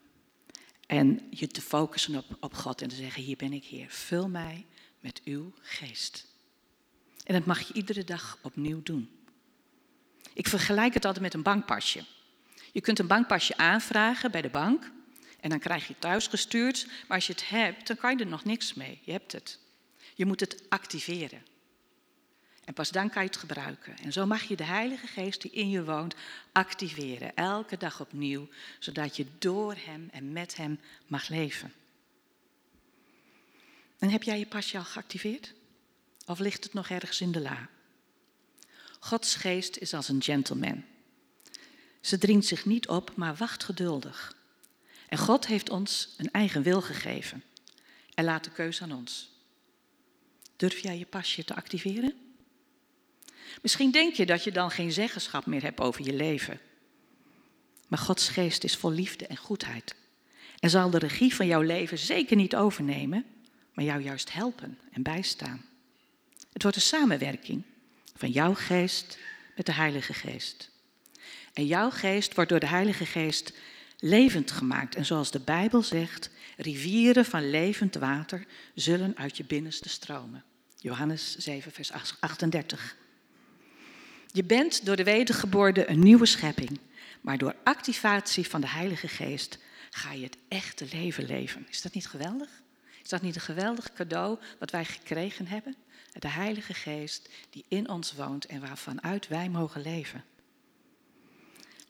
en 0.88 1.28
je 1.30 1.48
te 1.48 1.62
focussen 1.62 2.16
op, 2.16 2.26
op 2.40 2.54
God 2.54 2.82
en 2.82 2.88
te 2.88 2.96
zeggen, 2.96 3.24
hier 3.24 3.38
ben 3.38 3.54
ik 3.54 3.64
Heer, 3.64 3.90
vul 3.90 4.30
mij 4.30 4.66
met 5.00 5.22
uw 5.24 5.54
geest. 5.62 6.28
En 7.24 7.34
dat 7.34 7.46
mag 7.46 7.68
je 7.68 7.74
iedere 7.74 8.04
dag 8.04 8.38
opnieuw 8.42 8.84
doen. 8.84 9.10
Ik 10.34 10.48
vergelijk 10.48 10.94
het 10.94 11.06
altijd 11.06 11.24
met 11.24 11.34
een 11.34 11.44
bankpasje. 11.44 12.04
Je 12.72 12.82
kunt 12.82 13.00
een 13.00 13.08
bankpasje 13.08 13.58
aanvragen 13.58 14.32
bij 14.32 14.42
de 14.42 14.50
bank 14.50 14.92
en 15.42 15.50
dan 15.50 15.60
krijg 15.60 15.88
je 15.88 15.92
het 15.92 16.02
thuis 16.02 16.28
gestuurd, 16.28 16.88
maar 17.08 17.18
als 17.18 17.28
je 17.28 17.34
het 17.34 17.50
hebt, 17.50 17.88
dan 17.88 17.98
kan 17.98 18.18
je 18.18 18.24
er 18.24 18.30
nog 18.30 18.44
niks 18.44 18.74
mee. 18.74 19.00
Je 19.04 19.12
hebt 19.12 19.32
het. 19.32 19.60
Je 20.16 20.26
moet 20.26 20.40
het 20.40 20.64
activeren. 20.70 21.42
En 22.66 22.74
pas 22.74 22.90
dan 22.90 23.10
kan 23.10 23.22
je 23.22 23.28
het 23.28 23.38
gebruiken. 23.38 23.98
En 23.98 24.12
zo 24.12 24.26
mag 24.26 24.44
je 24.44 24.56
de 24.56 24.64
Heilige 24.64 25.08
Geest 25.08 25.42
die 25.42 25.52
in 25.52 25.70
je 25.70 25.84
woont 25.84 26.16
activeren, 26.52 27.36
elke 27.36 27.78
dag 27.78 28.00
opnieuw, 28.00 28.48
zodat 28.80 29.16
je 29.16 29.26
door 29.40 29.76
Hem 29.76 30.10
en 30.12 30.32
met 30.32 30.56
Hem 30.56 30.80
mag 31.08 31.28
leven. 31.28 31.74
En 34.00 34.10
heb 34.10 34.24
jij 34.24 34.40
je 34.40 34.46
pasje 34.46 34.78
al 34.78 34.84
geactiveerd? 34.84 35.54
Of 36.26 36.40
ligt 36.40 36.64
het 36.64 36.74
nog 36.74 36.90
ergens 36.90 37.22
in 37.22 37.32
de 37.32 37.42
la? 37.42 37.70
Gods 39.00 39.36
geest 39.36 39.78
is 39.78 39.94
als 39.94 40.10
een 40.10 40.22
gentleman. 40.22 40.84
Ze 42.02 42.18
dringt 42.18 42.46
zich 42.46 42.66
niet 42.66 42.88
op, 42.88 43.16
maar 43.16 43.36
wacht 43.36 43.64
geduldig. 43.64 44.40
En 45.12 45.18
God 45.18 45.48
heeft 45.48 45.70
ons 45.70 46.14
een 46.18 46.32
eigen 46.32 46.64
wil 46.64 46.82
gegeven 46.82 47.44
en 48.14 48.24
laat 48.24 48.44
de 48.44 48.52
keuze 48.52 48.84
aan 48.84 48.92
ons. 48.92 49.32
Durf 50.56 50.80
jij 50.80 50.98
je 50.98 51.06
pasje 51.06 51.44
te 51.44 51.56
activeren? 51.56 52.14
Misschien 53.62 53.92
denk 53.92 54.14
je 54.14 54.26
dat 54.26 54.44
je 54.44 54.52
dan 54.52 54.72
geen 54.72 54.92
zeggenschap 54.92 55.46
meer 55.46 55.62
hebt 55.62 55.80
over 55.80 56.06
je 56.06 56.14
leven. 56.14 56.60
Maar 57.88 58.00
Gods 58.00 58.30
geest 58.30 58.64
is 58.64 58.76
vol 58.76 58.92
liefde 58.92 59.28
en 59.28 59.38
goedheid. 59.38 59.96
En 60.60 60.70
zal 60.70 60.90
de 60.90 60.98
regie 60.98 61.36
van 61.36 61.48
jouw 61.48 61.62
leven 61.62 61.98
zeker 61.98 62.36
niet 62.36 62.56
overnemen, 62.56 63.26
maar 63.74 63.86
jou 63.86 64.02
juist 64.02 64.34
helpen 64.34 64.80
en 64.92 65.04
bijstaan. 65.04 65.66
Het 66.54 66.62
wordt 66.62 66.78
een 66.78 66.84
samenwerking 66.84 67.64
van 68.16 68.30
jouw 68.30 68.54
geest 68.54 69.18
met 69.56 69.66
de 69.66 69.74
Heilige 69.74 70.14
Geest. 70.14 70.70
En 71.54 71.66
jouw 71.66 71.90
geest 71.90 72.36
wordt 72.36 72.50
door 72.50 72.60
de 72.60 72.68
Heilige 72.68 73.06
Geest 73.06 73.54
levend 74.02 74.52
gemaakt. 74.52 74.96
En 74.96 75.06
zoals 75.06 75.32
de 75.32 75.40
Bijbel 75.40 75.82
zegt, 75.82 76.30
rivieren 76.58 77.26
van 77.26 77.50
levend 77.50 77.96
water 77.96 78.46
zullen 78.76 79.18
uit 79.18 79.38
je 79.38 79.44
binnenste 79.44 79.90
stromen. 79.90 80.44
Johannes 80.76 81.36
7, 81.38 81.72
vers 81.72 81.92
38. 82.20 82.96
Je 84.32 84.44
bent 84.44 84.86
door 84.86 84.96
de 84.96 85.04
wedergeboorte 85.04 85.90
een 85.90 86.00
nieuwe 86.00 86.26
schepping, 86.26 86.80
maar 87.22 87.38
door 87.38 87.56
activatie 87.64 88.48
van 88.48 88.62
de 88.62 88.68
Heilige 88.68 89.08
Geest 89.08 89.58
ga 89.90 90.14
je 90.14 90.24
het 90.24 90.38
echte 90.48 90.88
leven 90.92 91.26
leven. 91.26 91.66
Is 91.70 91.82
dat 91.82 91.94
niet 91.94 92.08
geweldig? 92.08 92.50
Is 93.04 93.10
dat 93.10 93.22
niet 93.22 93.36
een 93.36 93.42
geweldig 93.42 93.94
cadeau 93.94 94.40
wat 94.60 94.72
wij 94.72 94.86
gekregen 94.86 95.48
hebben? 95.48 95.76
De 96.20 96.28
Heilige 96.28 96.74
Geest 96.74 97.30
die 97.50 97.66
in 97.68 97.90
ons 97.90 98.14
woont 98.14 98.46
en 98.46 98.62
waarvan 98.62 99.04
uit 99.04 99.28
wij 99.28 99.50
mogen 99.50 99.82
leven. 99.82 100.24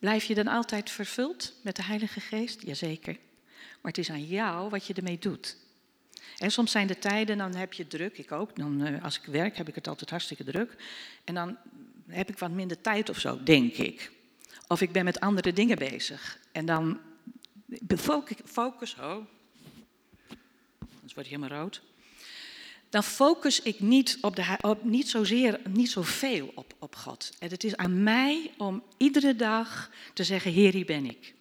Blijf 0.02 0.24
je 0.24 0.36
dan 0.36 0.48
altijd 0.48 0.90
vervuld 0.90 1.54
met 1.62 1.76
de 1.76 1.84
Heilige 1.84 2.20
Geest? 2.20 2.62
Jazeker. 2.62 3.18
Maar 3.82 3.92
het 3.92 3.98
is 3.98 4.10
aan 4.10 4.26
jou 4.26 4.70
wat 4.70 4.86
je 4.86 4.94
ermee 4.94 5.20
doet. 5.20 5.58
En 6.38 6.52
soms 6.52 6.72
zijn 6.72 6.90
er 6.90 7.00
tijden, 7.00 7.38
dan 7.38 7.56
heb 7.56 7.74
je 7.74 7.88
druk, 7.88 8.18
ik 8.18 8.32
ook. 8.32 8.56
Dan, 8.56 8.86
eh, 8.86 9.04
als 9.04 9.20
ik 9.20 9.26
werk 9.26 9.58
heb 9.58 9.68
ik 9.68 9.76
het 9.76 9.88
altijd 9.88 10.10
hartstikke 10.10 10.44
druk. 10.44 10.76
En 11.24 11.34
dan 11.34 11.58
heb 12.08 12.30
ik 12.30 12.38
wat 12.38 12.52
minder 12.52 12.82
tijd 12.82 13.10
of 13.10 13.20
zo, 13.20 13.44
denk 13.44 13.74
ik. 13.74 14.12
Of 14.68 14.82
ik 14.82 14.92
ben 14.92 15.06
met 15.06 15.20
andere 15.20 15.54
dingen 15.54 15.78
bezig. 15.78 16.40
En 16.52 16.66
dan 16.66 17.00
focus, 17.98 18.38
focus 18.46 18.96
oh, 18.96 19.26
anders 20.94 21.14
word 21.14 21.28
je 21.28 21.36
helemaal 21.36 21.60
rood. 21.60 21.82
Dan 22.92 23.04
focus 23.04 23.62
ik 23.62 23.80
niet, 23.80 24.18
op 24.22 24.36
de, 24.36 24.58
op, 24.62 24.84
niet, 24.84 25.10
zozeer, 25.10 25.60
niet 25.70 25.92
zoveel 25.92 26.52
op, 26.56 26.74
op 26.80 26.96
God. 26.96 27.32
En 27.40 27.50
het 27.50 27.64
is 27.64 27.76
aan 27.76 28.04
mij 28.04 28.52
om 28.58 28.84
iedere 28.98 29.36
dag 29.36 29.90
te 30.14 30.24
zeggen, 30.24 30.52
Heer, 30.52 30.74
hier 30.74 30.86
ben 30.86 31.06
ik. 31.06 31.34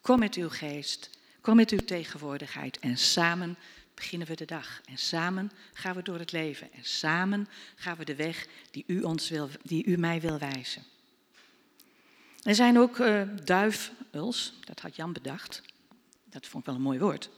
Kom 0.00 0.18
met 0.18 0.34
uw 0.34 0.48
geest, 0.48 1.10
kom 1.40 1.56
met 1.56 1.70
uw 1.70 1.78
tegenwoordigheid 1.78 2.78
en 2.78 2.96
samen 2.96 3.56
beginnen 3.94 4.28
we 4.28 4.34
de 4.34 4.44
dag. 4.44 4.80
En 4.84 4.98
samen 4.98 5.50
gaan 5.72 5.94
we 5.94 6.02
door 6.02 6.18
het 6.18 6.32
leven. 6.32 6.72
En 6.72 6.84
samen 6.84 7.48
gaan 7.74 7.96
we 7.96 8.04
de 8.04 8.14
weg 8.14 8.46
die 8.70 8.84
u, 8.86 9.02
ons 9.02 9.28
wil, 9.28 9.48
die 9.62 9.84
u 9.84 9.96
mij 9.96 10.20
wil 10.20 10.38
wijzen. 10.38 10.82
Er 12.42 12.54
zijn 12.54 12.78
ook 12.78 12.98
uh, 12.98 13.22
duivels, 13.44 14.52
dat 14.64 14.80
had 14.80 14.96
Jan 14.96 15.12
bedacht. 15.12 15.62
Dat 16.24 16.46
vond 16.46 16.62
ik 16.62 16.68
wel 16.68 16.78
een 16.78 16.86
mooi 16.86 16.98
woord. 16.98 17.30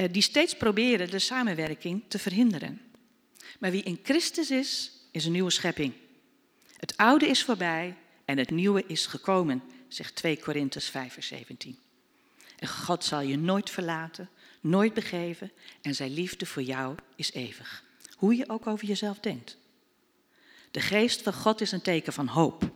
Uh, 0.00 0.06
die 0.10 0.22
steeds 0.22 0.56
proberen 0.56 1.10
de 1.10 1.18
samenwerking 1.18 2.02
te 2.08 2.18
verhinderen. 2.18 2.80
Maar 3.58 3.70
wie 3.70 3.82
in 3.82 4.00
Christus 4.02 4.50
is, 4.50 4.92
is 5.10 5.24
een 5.24 5.32
nieuwe 5.32 5.50
schepping. 5.50 5.92
Het 6.76 6.96
oude 6.96 7.26
is 7.26 7.44
voorbij 7.44 7.96
en 8.24 8.38
het 8.38 8.50
nieuwe 8.50 8.84
is 8.86 9.06
gekomen, 9.06 9.62
zegt 9.88 10.14
2 10.14 10.38
Korinthus 10.38 10.88
5 10.88 11.12
vers 11.12 11.26
17. 11.26 11.78
En 12.58 12.68
God 12.68 13.04
zal 13.04 13.20
je 13.20 13.38
nooit 13.38 13.70
verlaten, 13.70 14.28
nooit 14.60 14.94
begeven 14.94 15.52
en 15.82 15.94
zijn 15.94 16.14
liefde 16.14 16.46
voor 16.46 16.62
jou 16.62 16.94
is 17.16 17.32
eeuwig. 17.32 17.84
Hoe 18.16 18.36
je 18.36 18.48
ook 18.48 18.66
over 18.66 18.86
jezelf 18.86 19.18
denkt. 19.18 19.56
De 20.70 20.80
geest 20.80 21.22
van 21.22 21.32
God 21.32 21.60
is 21.60 21.72
een 21.72 21.82
teken 21.82 22.12
van 22.12 22.26
hoop. 22.26 22.70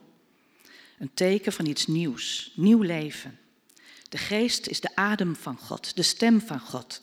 Een 0.99 1.15
teken 1.15 1.53
van 1.53 1.67
iets 1.67 1.87
nieuws, 1.87 2.53
nieuw 2.55 2.83
leven. 2.83 3.39
De 4.09 4.19
geest 4.19 4.67
is 4.67 4.81
de 4.81 4.97
adem 4.97 5.37
van 5.37 5.57
God, 5.57 5.97
de 5.97 6.03
stem 6.03 6.41
van 6.41 6.61
God. 6.61 7.03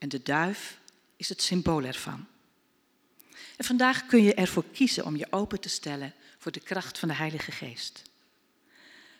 En 0.00 0.08
de 0.08 0.22
duif 0.22 0.78
is 1.16 1.28
het 1.28 1.42
symbool 1.42 1.82
ervan. 1.82 2.26
En 3.56 3.64
vandaag 3.64 4.06
kun 4.06 4.22
je 4.22 4.34
ervoor 4.34 4.64
kiezen 4.72 5.04
om 5.04 5.16
je 5.16 5.26
open 5.32 5.60
te 5.60 5.68
stellen 5.68 6.14
voor 6.38 6.52
de 6.52 6.60
kracht 6.60 6.98
van 6.98 7.08
de 7.08 7.14
Heilige 7.14 7.52
Geest. 7.52 8.02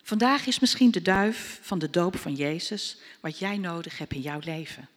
Vandaag 0.03 0.47
is 0.47 0.59
misschien 0.59 0.91
de 0.91 1.03
duif 1.03 1.59
van 1.63 1.79
de 1.79 1.91
doop 1.91 2.17
van 2.17 2.35
Jezus 2.35 2.99
wat 3.21 3.39
jij 3.39 3.57
nodig 3.57 3.99
hebt 3.99 4.13
in 4.13 4.21
jouw 4.21 4.41
leven. 4.43 4.89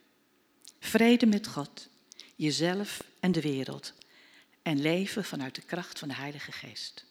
Vrede 0.80 1.26
met 1.26 1.48
God, 1.48 1.88
jezelf 2.36 3.04
en 3.20 3.32
de 3.32 3.42
wereld. 3.42 3.94
En 4.62 4.82
leven 4.82 5.24
vanuit 5.24 5.56
de 5.56 5.62
kracht 5.62 6.00
van 6.00 6.08
de 6.08 6.16
Heilige 6.16 6.52
Geest. 6.52 7.06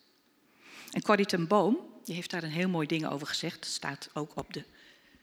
En 0.90 1.02
Corrie 1.02 1.26
ten 1.26 1.46
Boom, 1.46 1.78
die 2.04 2.14
heeft 2.14 2.30
daar 2.30 2.42
een 2.42 2.50
heel 2.50 2.68
mooi 2.68 2.86
ding 2.86 3.06
over 3.06 3.26
gezegd. 3.26 3.64
staat 3.64 4.10
ook 4.12 4.36
op 4.36 4.52
de 4.52 4.64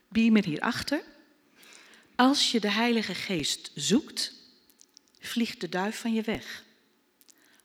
beamer 0.07 0.43
hierachter. 0.43 1.03
Als 2.19 2.51
je 2.51 2.59
de 2.59 2.71
Heilige 2.71 3.15
Geest 3.15 3.71
zoekt, 3.75 4.33
vliegt 5.19 5.61
de 5.61 5.69
duif 5.69 5.99
van 5.99 6.13
je 6.13 6.21
weg. 6.21 6.63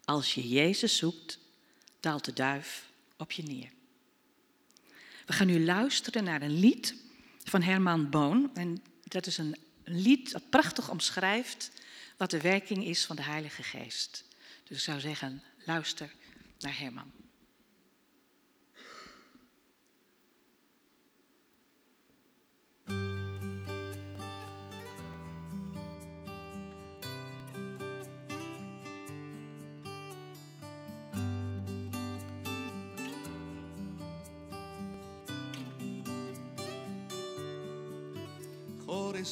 Als 0.05 0.35
je 0.35 0.49
Jezus 0.49 0.97
zoekt, 0.97 1.39
daalt 2.01 2.25
de 2.25 2.33
duif 2.33 2.89
op 3.17 3.33
je 3.33 3.43
neer. 3.43 3.71
We 5.27 5.33
gaan 5.33 5.47
nu 5.47 5.65
luisteren 5.65 6.25
naar 6.25 6.43
een 6.43 6.59
lied 6.59 6.95
van 7.45 7.63
Herman 7.63 8.11
Boon. 8.11 8.51
En 8.55 8.83
dat 9.05 9.27
is 9.27 9.39
een 9.39 9.57
lied 9.85 10.33
dat 10.33 10.51
prachtig 10.51 10.91
omschrijft 10.91 11.71
wat 12.17 12.31
de 12.31 12.41
werking 12.41 12.85
is 12.85 13.05
van 13.05 13.17
de 13.17 13.23
Heilige 13.23 13.63
Geest. 13.63 14.25
Dus 14.65 14.77
ik 14.77 14.83
zou 14.83 15.01
zeggen, 15.01 15.43
luister 15.65 16.13
naar 16.59 16.79
Herman. 16.79 17.24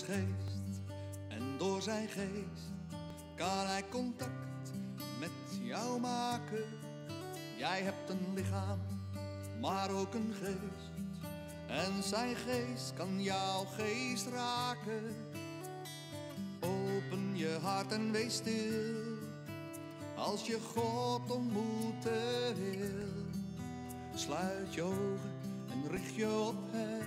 Geest 0.01 0.83
en 1.29 1.59
door 1.59 1.83
zijn 1.83 2.09
geest 2.09 2.71
kan 3.35 3.67
hij 3.67 3.85
contact 3.91 4.73
met 5.19 5.31
jou 5.63 6.01
maken. 6.01 6.65
Jij 7.57 7.81
hebt 7.83 8.11
een 8.11 8.35
lichaam, 8.35 8.79
maar 9.61 9.91
ook 9.91 10.15
een 10.15 10.35
geest. 10.43 10.91
En 11.67 12.03
zijn 12.03 12.37
geest 12.37 12.93
kan 12.95 13.23
jouw 13.23 13.65
geest 13.65 14.27
raken. 14.27 15.17
Open 16.61 17.37
je 17.37 17.59
hart 17.63 17.93
en 17.93 18.13
wees 18.13 18.35
stil. 18.35 19.21
Als 20.17 20.47
je 20.47 20.59
God 20.61 21.31
ontmoeten 21.31 22.55
wil. 22.55 23.25
Sluit 24.15 24.75
je 24.75 24.83
ogen 24.83 25.21
en 25.71 25.91
richt 25.91 26.15
je 26.15 26.31
op 26.31 26.57
hem. 26.71 27.02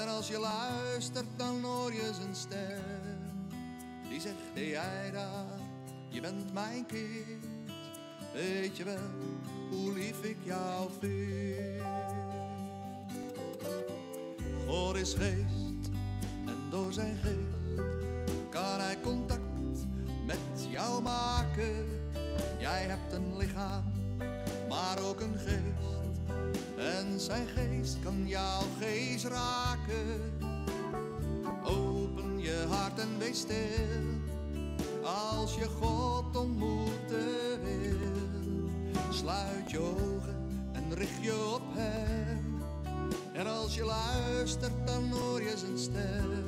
En 0.00 0.08
als 0.08 0.28
je 0.28 0.38
luistert, 0.38 1.26
dan 1.36 1.62
hoor 1.62 1.92
je 1.92 2.10
zijn 2.14 2.34
stem. 2.34 3.38
Die 4.08 4.20
zegt, 4.20 4.34
hey 4.54 4.68
jij 4.68 5.10
daar, 5.12 5.60
je 6.08 6.20
bent 6.20 6.52
mijn 6.52 6.86
kind. 6.86 7.44
Weet 8.32 8.76
je 8.76 8.84
wel, 8.84 9.10
hoe 9.70 9.92
lief 9.92 10.22
ik 10.22 10.36
jou 10.42 10.90
vind. 11.00 11.82
God 14.66 14.96
is 14.96 15.14
geest 15.14 15.90
en 16.46 16.70
door 16.70 16.92
zijn 16.92 17.16
geest 17.22 17.54
kan 18.50 18.80
hij 18.80 19.00
contact 19.02 19.86
met 20.26 20.66
jou 20.70 21.02
maken. 21.02 21.86
Jij 22.58 22.82
hebt 22.82 23.12
een 23.12 23.36
lichaam, 23.36 23.84
maar 24.68 24.98
ook 24.98 25.20
een 25.20 25.38
geest. 25.38 25.73
En 26.76 27.20
zijn 27.20 27.46
geest 27.46 27.96
kan 28.02 28.26
jouw 28.26 28.62
geest 28.80 29.24
raken. 29.24 30.20
Open 31.64 32.40
je 32.40 32.64
hart 32.68 32.98
en 32.98 33.18
wees 33.18 33.38
stil. 33.38 34.22
Als 35.02 35.54
je 35.54 35.64
God 35.64 36.36
ontmoeten 36.36 37.62
wil. 37.62 38.12
Sluit 39.10 39.70
je 39.70 39.78
ogen 39.78 40.70
en 40.72 40.94
richt 40.94 41.22
je 41.22 41.52
op 41.54 41.62
hem. 41.74 42.62
En 43.32 43.46
als 43.46 43.74
je 43.74 43.84
luistert, 43.84 44.86
dan 44.86 45.10
hoor 45.10 45.42
je 45.42 45.56
zijn 45.56 45.78
stem. 45.78 46.44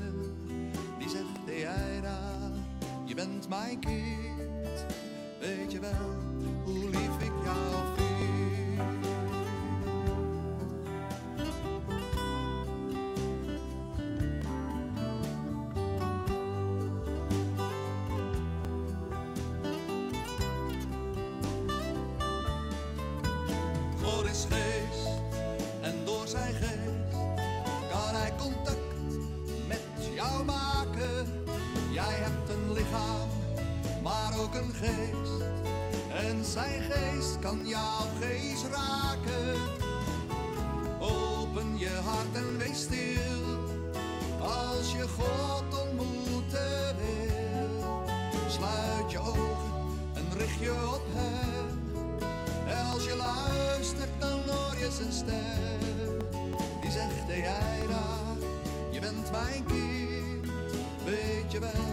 Die 0.99 1.09
zegt, 1.09 1.65
hey, 1.65 2.01
daar, 2.01 2.53
je 3.05 3.15
bent 3.15 3.49
mijn 3.49 3.79
kind. 3.79 4.85
Weet 5.41 5.73
je 5.73 5.81
wel, 5.81 6.26
Zijn 36.57 36.83
geest 36.91 37.39
kan 37.39 37.61
jouw 37.65 38.07
geest 38.21 38.65
raken. 38.73 39.61
Open 41.01 41.79
je 41.79 41.89
hart 42.05 42.35
en 42.35 42.59
wees 42.59 42.81
stil. 42.81 43.59
Als 44.41 44.93
je 44.93 45.09
God 45.09 45.81
ontmoeten 45.81 46.97
wil. 46.97 48.05
Sluit 48.49 49.11
je 49.11 49.19
ogen 49.19 49.99
en 50.15 50.39
richt 50.39 50.61
je 50.61 50.71
op 50.71 51.03
hem. 51.15 51.95
En 52.69 52.87
als 52.93 53.05
je 53.05 53.17
luistert, 53.17 54.11
dan 54.19 54.41
hoor 54.47 54.77
je 54.79 54.91
zijn 54.91 55.13
stem. 55.13 56.19
Die 56.81 56.91
zegt, 56.91 57.27
jij 57.27 57.87
daar, 57.89 58.37
je 58.91 59.01
bent 59.01 59.31
mijn 59.31 59.65
kind. 59.67 60.53
Weet 61.05 61.53
je 61.53 61.59
wel, 61.59 61.86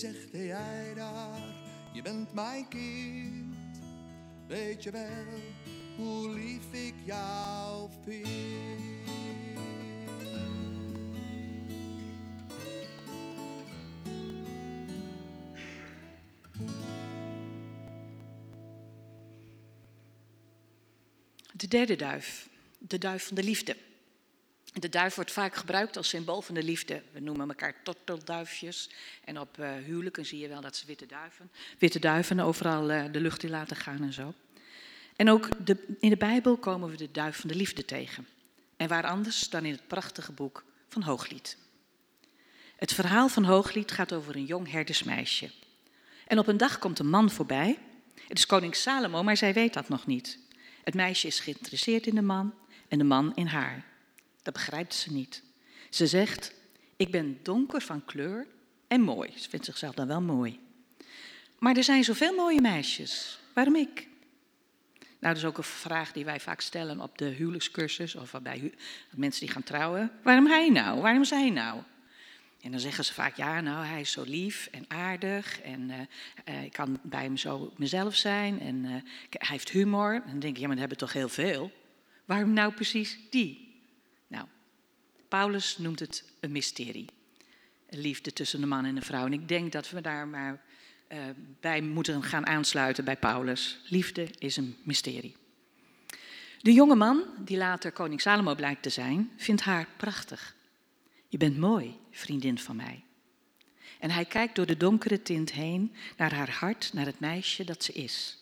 zegt 0.00 0.32
jij 0.32 0.92
daar, 0.94 1.54
je 1.92 2.02
bent 2.02 2.32
mijn 2.32 2.68
kind. 2.68 3.80
Weet 4.46 4.82
je 4.82 4.90
wel 4.90 5.26
hoe 5.96 6.30
lief 6.30 6.72
ik 6.72 6.94
jou 7.04 7.90
vind? 8.04 9.08
De 21.52 21.68
derde 21.68 21.96
duif, 21.96 22.48
de 22.78 22.98
duif 22.98 23.26
van 23.26 23.36
de 23.36 23.42
liefde. 23.42 23.76
De 24.72 24.88
duif 24.88 25.14
wordt 25.14 25.32
vaak 25.32 25.54
gebruikt 25.54 25.96
als 25.96 26.08
symbool 26.08 26.42
van 26.42 26.54
de 26.54 26.62
liefde. 26.62 27.02
We 27.12 27.20
noemen 27.20 27.48
elkaar 27.48 27.74
tortelduifjes. 27.82 28.90
En 29.24 29.40
op 29.40 29.58
uh, 29.58 29.70
huwelijken 29.84 30.26
zie 30.26 30.38
je 30.38 30.48
wel 30.48 30.60
dat 30.60 30.76
ze 30.76 30.86
witte 30.86 31.06
duiven, 31.06 31.50
witte 31.78 31.98
duiven 31.98 32.40
overal 32.40 32.90
uh, 32.90 33.04
de 33.12 33.20
lucht 33.20 33.42
in 33.42 33.50
laten 33.50 33.76
gaan 33.76 34.02
en 34.02 34.12
zo. 34.12 34.34
En 35.16 35.30
ook 35.30 35.66
de, 35.66 35.96
in 36.00 36.10
de 36.10 36.16
Bijbel 36.16 36.56
komen 36.56 36.90
we 36.90 36.96
de 36.96 37.10
duif 37.10 37.40
van 37.40 37.48
de 37.48 37.54
liefde 37.54 37.84
tegen. 37.84 38.26
En 38.76 38.88
waar 38.88 39.06
anders 39.06 39.48
dan 39.48 39.64
in 39.64 39.72
het 39.72 39.86
prachtige 39.86 40.32
boek 40.32 40.64
van 40.88 41.02
Hooglied. 41.02 41.56
Het 42.76 42.92
verhaal 42.92 43.28
van 43.28 43.44
Hooglied 43.44 43.90
gaat 43.90 44.12
over 44.12 44.36
een 44.36 44.44
jong 44.44 44.70
herdersmeisje. 44.70 45.50
En 46.26 46.38
op 46.38 46.46
een 46.46 46.56
dag 46.56 46.78
komt 46.78 46.98
een 46.98 47.08
man 47.08 47.30
voorbij. 47.30 47.78
Het 48.28 48.38
is 48.38 48.46
koning 48.46 48.76
Salomo, 48.76 49.22
maar 49.22 49.36
zij 49.36 49.52
weet 49.52 49.74
dat 49.74 49.88
nog 49.88 50.06
niet. 50.06 50.38
Het 50.84 50.94
meisje 50.94 51.26
is 51.26 51.40
geïnteresseerd 51.40 52.06
in 52.06 52.14
de 52.14 52.22
man 52.22 52.54
en 52.88 52.98
de 52.98 53.04
man 53.04 53.34
in 53.34 53.46
haar. 53.46 53.89
Dat 54.42 54.54
begrijpt 54.54 54.94
ze 54.94 55.12
niet. 55.12 55.42
Ze 55.90 56.06
zegt, 56.06 56.54
ik 56.96 57.10
ben 57.10 57.38
donker 57.42 57.80
van 57.80 58.04
kleur 58.04 58.46
en 58.88 59.00
mooi. 59.00 59.32
Ze 59.36 59.48
vindt 59.48 59.64
zichzelf 59.64 59.94
dan 59.94 60.06
wel 60.06 60.20
mooi. 60.20 60.60
Maar 61.58 61.76
er 61.76 61.84
zijn 61.84 62.04
zoveel 62.04 62.34
mooie 62.34 62.60
meisjes. 62.60 63.38
Waarom 63.52 63.76
ik? 63.76 64.08
Nou, 64.98 65.34
dat 65.34 65.36
is 65.36 65.44
ook 65.44 65.58
een 65.58 65.64
vraag 65.64 66.12
die 66.12 66.24
wij 66.24 66.40
vaak 66.40 66.60
stellen 66.60 67.00
op 67.00 67.18
de 67.18 67.24
huwelijkscursus 67.24 68.14
of 68.14 68.34
bij 68.42 68.72
mensen 69.10 69.40
die 69.40 69.50
gaan 69.50 69.62
trouwen. 69.62 70.12
Waarom 70.22 70.46
hij 70.46 70.68
nou? 70.68 71.00
Waarom 71.00 71.24
zij 71.24 71.50
nou? 71.50 71.82
En 72.60 72.70
dan 72.70 72.80
zeggen 72.80 73.04
ze 73.04 73.14
vaak, 73.14 73.36
ja, 73.36 73.60
nou, 73.60 73.86
hij 73.86 74.00
is 74.00 74.10
zo 74.10 74.22
lief 74.22 74.68
en 74.72 74.84
aardig 74.88 75.60
en 75.60 75.90
uh, 76.48 76.64
ik 76.64 76.72
kan 76.72 76.98
bij 77.02 77.22
hem 77.22 77.36
zo 77.36 77.72
mezelf 77.76 78.14
zijn 78.14 78.60
en 78.60 78.84
uh, 78.84 78.90
hij 79.30 79.48
heeft 79.48 79.70
humor. 79.70 80.14
En 80.14 80.30
dan 80.30 80.38
denk 80.38 80.54
ik, 80.54 80.60
ja, 80.60 80.66
maar 80.66 80.74
we 80.74 80.80
hebben 80.80 80.98
toch 80.98 81.12
heel 81.12 81.28
veel? 81.28 81.72
Waarom 82.24 82.52
nou 82.52 82.72
precies 82.72 83.18
die? 83.30 83.69
Paulus 85.30 85.78
noemt 85.78 86.00
het 86.00 86.24
een 86.40 86.52
mysterie. 86.52 87.06
Een 87.88 88.00
liefde 88.00 88.32
tussen 88.32 88.60
de 88.60 88.66
man 88.66 88.84
en 88.84 88.94
de 88.94 89.00
vrouw. 89.00 89.26
En 89.26 89.32
ik 89.32 89.48
denk 89.48 89.72
dat 89.72 89.90
we 89.90 90.00
daar 90.00 90.28
maar 90.28 90.62
uh, 91.12 91.18
bij 91.60 91.80
moeten 91.80 92.22
gaan 92.22 92.46
aansluiten 92.46 93.04
bij 93.04 93.16
Paulus. 93.16 93.80
Liefde 93.88 94.28
is 94.38 94.56
een 94.56 94.76
mysterie. 94.82 95.36
De 96.60 96.72
jonge 96.72 96.94
man, 96.94 97.24
die 97.38 97.56
later 97.56 97.92
koning 97.92 98.20
Salomo 98.20 98.54
blijkt 98.54 98.82
te 98.82 98.90
zijn, 98.90 99.30
vindt 99.36 99.62
haar 99.62 99.88
prachtig. 99.96 100.54
Je 101.28 101.36
bent 101.36 101.58
mooi, 101.58 101.98
vriendin 102.10 102.58
van 102.58 102.76
mij. 102.76 103.04
En 103.98 104.10
hij 104.10 104.24
kijkt 104.24 104.56
door 104.56 104.66
de 104.66 104.76
donkere 104.76 105.22
tint 105.22 105.52
heen 105.52 105.94
naar 106.16 106.34
haar 106.34 106.50
hart, 106.50 106.90
naar 106.92 107.06
het 107.06 107.20
meisje 107.20 107.64
dat 107.64 107.84
ze 107.84 107.92
is. 107.92 108.38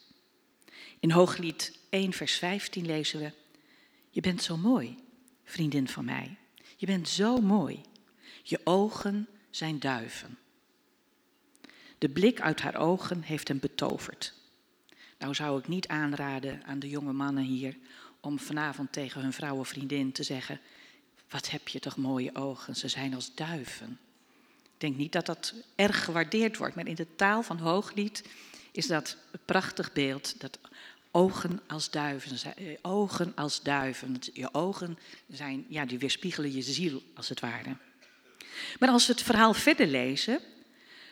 In 1.01 1.11
Hooglied 1.11 1.79
1, 1.90 2.12
vers 2.12 2.35
15 2.35 2.87
lezen 2.87 3.20
we: 3.20 3.33
Je 4.11 4.20
bent 4.20 4.42
zo 4.42 4.57
mooi, 4.57 4.96
vriendin 5.44 5.88
van 5.88 6.05
mij. 6.05 6.37
Je 6.78 6.86
bent 6.86 7.08
zo 7.08 7.40
mooi. 7.40 7.80
Je 8.42 8.60
ogen 8.64 9.28
zijn 9.50 9.78
duiven. 9.78 10.38
De 11.98 12.08
blik 12.08 12.40
uit 12.40 12.60
haar 12.60 12.76
ogen 12.76 13.22
heeft 13.22 13.48
hem 13.48 13.58
betoverd. 13.58 14.34
Nou 15.18 15.34
zou 15.34 15.58
ik 15.58 15.68
niet 15.68 15.88
aanraden 15.88 16.64
aan 16.64 16.78
de 16.78 16.88
jonge 16.88 17.12
mannen 17.12 17.44
hier 17.44 17.76
om 18.20 18.38
vanavond 18.38 18.92
tegen 18.92 19.20
hun 19.20 19.32
vrouwenvriendin 19.32 20.12
te 20.12 20.22
zeggen: 20.22 20.60
Wat 21.28 21.50
heb 21.50 21.68
je 21.68 21.80
toch 21.80 21.96
mooie 21.96 22.34
ogen, 22.34 22.76
ze 22.76 22.88
zijn 22.88 23.14
als 23.14 23.34
duiven. 23.34 23.98
Ik 24.62 24.80
denk 24.80 24.96
niet 24.96 25.12
dat 25.12 25.26
dat 25.26 25.54
erg 25.74 26.04
gewaardeerd 26.04 26.56
wordt, 26.56 26.74
maar 26.74 26.86
in 26.86 26.94
de 26.94 27.14
taal 27.16 27.42
van 27.42 27.58
Hooglied 27.58 28.24
is 28.72 28.86
dat 28.86 29.16
een 29.30 29.40
prachtig 29.44 29.92
beeld. 29.92 30.40
Dat 30.40 30.58
ogen 31.18 31.61
als 31.66 31.90
duiven, 31.90 32.54
eh, 32.57 32.76
ogen 32.83 33.33
als 33.35 33.62
duiven. 33.62 34.16
Je 34.33 34.54
ogen 34.54 34.98
zijn, 35.28 35.64
ja, 35.68 35.85
die 35.85 35.98
weerspiegelen 35.98 36.52
je 36.52 36.62
ziel 36.62 37.02
als 37.14 37.28
het 37.28 37.40
ware. 37.40 37.76
Maar 38.78 38.88
als 38.88 39.07
we 39.07 39.12
het 39.12 39.22
verhaal 39.22 39.54
verder 39.54 39.87
lezen, 39.87 40.40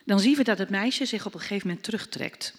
dan 0.04 0.20
zien 0.20 0.36
we 0.36 0.44
dat 0.44 0.58
het 0.58 0.70
meisje 0.70 1.06
zich 1.06 1.26
op 1.26 1.34
een 1.34 1.40
gegeven 1.40 1.66
moment 1.66 1.84
terugtrekt. 1.84 2.54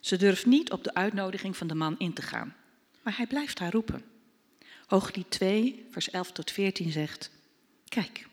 Ze 0.00 0.16
durft 0.16 0.46
niet 0.46 0.72
op 0.72 0.84
de 0.84 0.94
uitnodiging 0.94 1.56
van 1.56 1.66
de 1.66 1.74
man 1.74 1.98
in 1.98 2.12
te 2.12 2.22
gaan, 2.22 2.54
maar 3.02 3.16
hij 3.16 3.26
blijft 3.26 3.58
haar 3.58 3.72
roepen. 3.72 4.04
Hooglied 4.86 5.30
2, 5.30 5.86
vers 5.90 6.10
11 6.10 6.32
tot 6.32 6.50
14 6.50 6.92
zegt: 6.92 7.30
Kijk, 7.88 8.26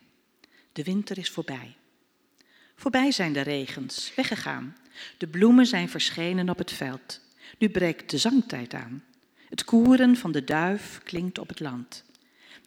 de 0.73 0.83
winter 0.83 1.17
is 1.17 1.29
voorbij. 1.29 1.75
Voorbij 2.75 3.11
zijn 3.11 3.33
de 3.33 3.41
regens, 3.41 4.11
weggegaan. 4.15 4.77
De 5.17 5.27
bloemen 5.27 5.65
zijn 5.65 5.89
verschenen 5.89 6.49
op 6.49 6.57
het 6.57 6.71
veld. 6.71 7.21
Nu 7.57 7.69
breekt 7.69 8.09
de 8.09 8.17
zangtijd 8.17 8.73
aan. 8.73 9.03
Het 9.49 9.63
koeren 9.63 10.15
van 10.15 10.31
de 10.31 10.43
duif 10.43 11.01
klinkt 11.03 11.39
op 11.39 11.47
het 11.47 11.59
land. 11.59 12.03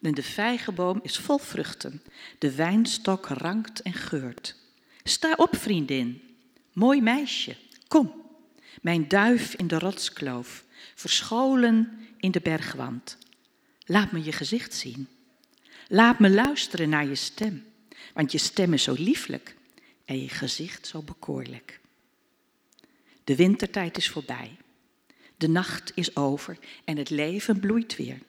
En 0.01 0.13
de 0.13 0.23
vijgenboom 0.23 0.99
is 1.03 1.17
vol 1.17 1.37
vruchten. 1.37 2.01
De 2.37 2.55
wijnstok 2.55 3.27
rankt 3.27 3.81
en 3.81 3.93
geurt. 3.93 4.55
Sta 5.03 5.33
op, 5.35 5.55
vriendin. 5.55 6.21
Mooi 6.73 7.01
meisje, 7.01 7.55
kom. 7.87 8.21
Mijn 8.81 9.07
duif 9.07 9.53
in 9.53 9.67
de 9.67 9.79
rotskloof, 9.79 10.63
verscholen 10.95 11.99
in 12.17 12.31
de 12.31 12.41
bergwand. 12.41 13.17
Laat 13.85 14.11
me 14.11 14.23
je 14.23 14.31
gezicht 14.31 14.73
zien. 14.73 15.07
Laat 15.87 16.19
me 16.19 16.29
luisteren 16.29 16.89
naar 16.89 17.07
je 17.07 17.15
stem, 17.15 17.65
want 18.13 18.31
je 18.31 18.37
stem 18.37 18.73
is 18.73 18.83
zo 18.83 18.93
lieflijk 18.97 19.55
en 20.05 20.21
je 20.21 20.29
gezicht 20.29 20.87
zo 20.87 21.01
bekoorlijk. 21.01 21.79
De 23.23 23.35
wintertijd 23.35 23.97
is 23.97 24.09
voorbij. 24.09 24.57
De 25.43 25.49
nacht 25.49 25.91
is 25.95 26.15
over 26.15 26.57
en 26.83 26.97
het 26.97 27.09
leven 27.09 27.59
bloeit 27.59 27.95
weer. 27.95 28.19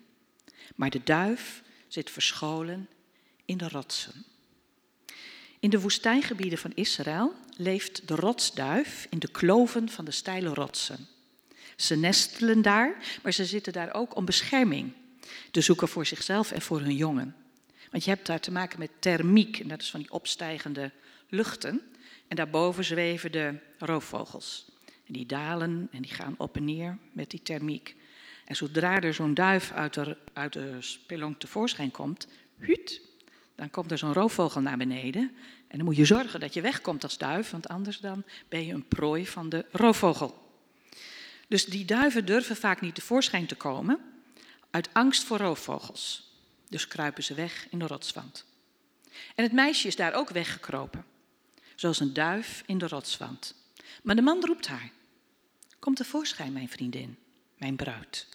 Maar 0.74 0.90
de 0.90 1.00
duif 1.04 1.62
zit 1.88 2.10
verscholen 2.10 2.88
in 3.44 3.56
de 3.56 3.68
rotsen. 3.68 4.24
In 5.58 5.70
de 5.70 5.80
woestijngebieden 5.80 6.58
van 6.58 6.72
Israël 6.74 7.34
leeft 7.56 8.08
de 8.08 8.14
rotsduif 8.14 9.06
in 9.10 9.18
de 9.18 9.30
kloven 9.30 9.88
van 9.88 10.04
de 10.04 10.10
steile 10.10 10.54
rotsen. 10.54 11.08
Ze 11.76 11.96
nestelen 11.96 12.62
daar, 12.62 13.18
maar 13.22 13.32
ze 13.32 13.44
zitten 13.44 13.72
daar 13.72 13.94
ook 13.94 14.16
om 14.16 14.24
bescherming 14.24 14.92
te 15.50 15.60
zoeken 15.60 15.88
voor 15.88 16.06
zichzelf 16.06 16.52
en 16.52 16.62
voor 16.62 16.80
hun 16.80 16.96
jongen. 16.96 17.36
Want 17.90 18.04
je 18.04 18.10
hebt 18.10 18.26
daar 18.26 18.40
te 18.40 18.52
maken 18.52 18.78
met 18.78 18.90
thermiek, 18.98 19.58
en 19.58 19.68
dat 19.68 19.82
is 19.82 19.90
van 19.90 20.00
die 20.00 20.12
opstijgende 20.12 20.90
luchten. 21.28 21.80
En 22.28 22.36
daarboven 22.36 22.84
zweven 22.84 23.32
de 23.32 23.58
roofvogels. 23.78 24.72
En 25.06 25.12
die 25.12 25.26
dalen 25.26 25.88
en 25.90 26.02
die 26.02 26.14
gaan 26.14 26.34
op 26.38 26.56
en 26.56 26.64
neer 26.64 26.98
met 27.12 27.30
die 27.30 27.42
thermiek. 27.42 27.96
En 28.44 28.56
zodra 28.56 29.00
er 29.00 29.14
zo'n 29.14 29.34
duif 29.34 29.72
uit 29.72 29.94
de, 29.94 30.16
uit 30.32 30.52
de 30.52 30.76
spelonk 30.78 31.40
tevoorschijn 31.40 31.90
komt, 31.90 32.28
huut, 32.56 33.00
dan 33.54 33.70
komt 33.70 33.90
er 33.90 33.98
zo'n 33.98 34.12
roofvogel 34.12 34.60
naar 34.60 34.76
beneden. 34.76 35.32
En 35.68 35.76
dan 35.76 35.84
moet 35.84 35.96
je 35.96 36.04
zorgen 36.04 36.40
dat 36.40 36.54
je 36.54 36.60
wegkomt 36.60 37.02
als 37.02 37.18
duif, 37.18 37.50
want 37.50 37.68
anders 37.68 37.98
dan 37.98 38.24
ben 38.48 38.66
je 38.66 38.72
een 38.72 38.88
prooi 38.88 39.26
van 39.26 39.48
de 39.48 39.64
roofvogel. 39.70 40.42
Dus 41.48 41.64
die 41.64 41.84
duiven 41.84 42.24
durven 42.24 42.56
vaak 42.56 42.80
niet 42.80 42.94
tevoorschijn 42.94 43.46
te 43.46 43.54
komen 43.54 44.00
uit 44.70 44.88
angst 44.92 45.24
voor 45.24 45.38
roofvogels. 45.38 46.32
Dus 46.68 46.88
kruipen 46.88 47.24
ze 47.24 47.34
weg 47.34 47.66
in 47.70 47.78
de 47.78 47.86
rotswand. 47.86 48.44
En 49.34 49.44
het 49.44 49.52
meisje 49.52 49.86
is 49.86 49.96
daar 49.96 50.14
ook 50.14 50.30
weggekropen, 50.30 51.04
zoals 51.74 52.00
een 52.00 52.12
duif 52.12 52.62
in 52.66 52.78
de 52.78 52.88
rotswand. 52.88 53.54
Maar 54.02 54.16
de 54.16 54.22
man 54.22 54.44
roept 54.44 54.66
haar: 54.66 54.90
Kom 55.78 55.94
tevoorschijn, 55.94 56.52
mijn 56.52 56.68
vriendin, 56.68 57.16
mijn 57.58 57.76
bruid. 57.76 58.26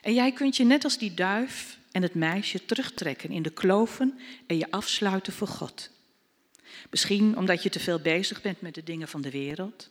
En 0.00 0.14
jij 0.14 0.32
kunt 0.32 0.56
je 0.56 0.64
net 0.64 0.84
als 0.84 0.98
die 0.98 1.14
duif 1.14 1.78
en 1.92 2.02
het 2.02 2.14
meisje 2.14 2.64
terugtrekken 2.64 3.30
in 3.30 3.42
de 3.42 3.50
kloven 3.50 4.18
en 4.46 4.58
je 4.58 4.70
afsluiten 4.70 5.32
voor 5.32 5.48
God. 5.48 5.90
Misschien 6.90 7.36
omdat 7.36 7.62
je 7.62 7.70
te 7.70 7.80
veel 7.80 8.00
bezig 8.00 8.42
bent 8.42 8.60
met 8.60 8.74
de 8.74 8.82
dingen 8.82 9.08
van 9.08 9.20
de 9.20 9.30
wereld, 9.30 9.90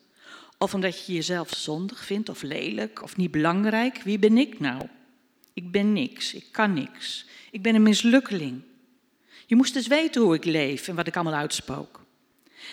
of 0.58 0.74
omdat 0.74 1.06
je 1.06 1.14
jezelf 1.14 1.54
zondig 1.56 2.06
vindt 2.06 2.30
of 2.30 2.42
lelijk 2.42 3.04
of 3.04 3.18
niet 3.18 3.32
belangrijk. 3.32 4.02
Wie 4.02 4.20
ben 4.20 4.38
ik 4.38 4.60
nou? 4.60 4.88
Ik 5.54 5.72
ben 5.72 5.94
niks, 5.94 6.34
ik 6.34 6.46
kan 6.52 6.74
niks. 6.74 7.26
Ik 7.52 7.62
ben 7.62 7.76
een 7.76 7.84
mislukkeling. 7.84 8.62
Je 9.46 9.56
moest 9.56 9.76
eens 9.76 9.88
weten 9.88 10.22
hoe 10.22 10.36
ik 10.36 10.46
leef 10.46 10.88
en 10.88 10.96
wat 10.96 11.08
ik 11.08 11.16
allemaal 11.16 11.40
uitspook. 11.40 12.06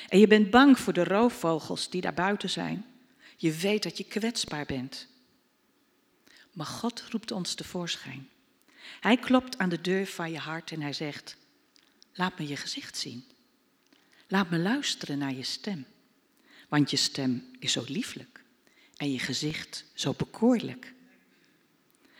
En 0.09 0.19
je 0.19 0.27
bent 0.27 0.51
bang 0.51 0.79
voor 0.79 0.93
de 0.93 1.05
roofvogels 1.05 1.91
die 1.91 2.01
daar 2.01 2.15
buiten 2.15 2.51
zijn. 2.51 2.85
Je 3.37 3.53
weet 3.53 3.83
dat 3.83 3.99
je 3.99 4.05
kwetsbaar 4.05 4.67
bent. 4.67 5.07
Maar 6.53 6.67
God 6.67 7.05
roept 7.11 7.31
ons 7.31 7.55
tevoorschijn. 7.55 8.29
Hij 9.01 9.17
klopt 9.17 9.59
aan 9.59 9.69
de 9.69 9.81
deur 9.81 10.07
van 10.07 10.31
je 10.31 10.39
hart 10.39 10.73
en 10.73 10.81
hij 10.81 10.93
zegt: 10.93 11.37
Laat 12.15 12.39
me 12.39 12.47
je 12.47 12.57
gezicht 12.57 12.97
zien. 12.97 13.25
Laat 14.29 14.51
me 14.51 14.59
luisteren 14.59 15.19
naar 15.19 15.35
je 15.35 15.43
stem. 15.43 15.87
Want 16.69 16.91
je 16.91 16.97
stem 16.97 17.45
is 17.59 17.73
zo 17.73 17.85
lieflijk 17.87 18.43
en 18.97 19.13
je 19.13 19.19
gezicht 19.19 19.85
zo 19.95 20.15
bekoorlijk. 20.17 20.95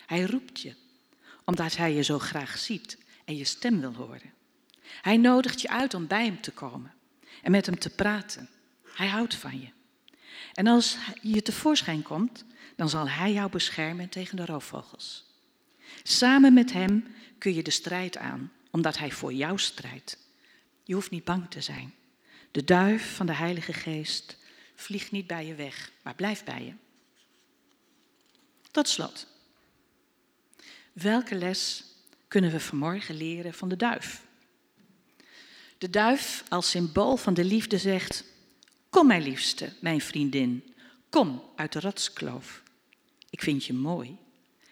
Hij 0.07 0.23
roept 0.23 0.61
je 0.61 0.75
omdat 1.45 1.77
hij 1.77 1.95
je 1.95 2.03
zo 2.03 2.19
graag 2.19 2.59
ziet 2.59 2.99
en 3.25 3.37
je 3.37 3.45
stem 3.45 3.81
wil 3.81 3.95
horen. 3.95 4.33
Hij 5.03 5.17
nodigt 5.17 5.61
je 5.61 5.69
uit 5.69 5.95
om 5.95 6.07
bij 6.07 6.25
hem 6.25 6.41
te 6.41 6.51
komen 6.51 6.96
en 7.43 7.51
met 7.51 7.67
hem 7.67 7.79
te 7.79 7.91
praten. 7.91 8.49
Hij 8.95 9.09
houdt 9.09 9.35
van 9.35 9.61
je. 9.61 9.69
En 10.55 10.67
als 10.67 10.97
je 11.23 11.43
tevoorschijn 11.43 12.03
komt, 12.03 12.45
dan 12.77 12.89
zal 12.89 13.09
hij 13.09 13.33
jou 13.33 13.51
beschermen 13.51 14.09
tegen 14.09 14.37
de 14.37 14.45
roofvogels. 14.45 15.25
Samen 16.03 16.55
met 16.55 16.73
hem 16.73 17.15
kun 17.39 17.55
je 17.55 17.63
de 17.63 17.71
strijd 17.71 18.17
aan, 18.17 18.53
omdat 18.71 18.99
hij 18.99 19.11
voor 19.11 19.33
jou 19.33 19.59
strijdt. 19.59 20.19
Je 20.83 20.95
hoeft 20.95 21.11
niet 21.11 21.25
bang 21.25 21.51
te 21.51 21.61
zijn. 21.61 21.95
De 22.51 22.65
duif 22.65 23.15
van 23.15 23.27
de 23.27 23.35
Heilige 23.35 23.73
Geest 23.73 24.39
vliegt 24.75 25.11
niet 25.11 25.27
bij 25.27 25.47
je 25.47 25.55
weg, 25.55 25.93
maar 26.03 26.15
blijft 26.15 26.45
bij 26.45 26.65
je. 26.65 26.73
Tot 28.71 28.89
slot. 28.89 29.27
Welke 30.93 31.35
les 31.35 31.85
kunnen 32.29 32.51
we 32.51 32.61
vanmorgen 32.61 33.15
leren 33.15 33.55
van 33.55 33.69
de 33.69 33.77
duif? 33.77 34.26
De 35.79 35.91
duif 35.91 36.45
als 36.49 36.71
symbool 36.71 37.17
van 37.17 37.35
de 37.35 37.45
liefde 37.45 37.79
zegt: 37.79 38.25
Kom, 38.91 39.07
mijn 39.07 39.23
liefste, 39.23 39.73
mijn 39.81 40.01
vriendin, 40.01 40.75
kom 41.11 41.43
uit 41.57 41.73
de 41.73 41.81
rotskloof. 41.81 42.63
Ik 43.31 43.43
vind 43.43 43.65
je 43.65 43.73
mooi 43.73 44.17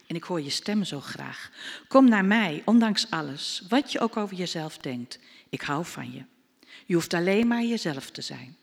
en 0.06 0.16
ik 0.16 0.24
hoor 0.24 0.40
je 0.40 0.50
stem 0.50 0.84
zo 0.84 1.00
graag. 1.00 1.50
Kom 1.88 2.08
naar 2.08 2.24
mij, 2.24 2.62
ondanks 2.64 3.10
alles, 3.10 3.62
wat 3.68 3.92
je 3.92 4.00
ook 4.00 4.16
over 4.16 4.36
jezelf 4.36 4.78
denkt. 4.78 5.18
Ik 5.48 5.60
hou 5.60 5.84
van 5.84 6.12
je. 6.12 6.24
Je 6.86 6.94
hoeft 6.94 7.14
alleen 7.14 7.46
maar 7.46 7.62
jezelf 7.62 8.10
te 8.10 8.20
zijn. 8.20 8.56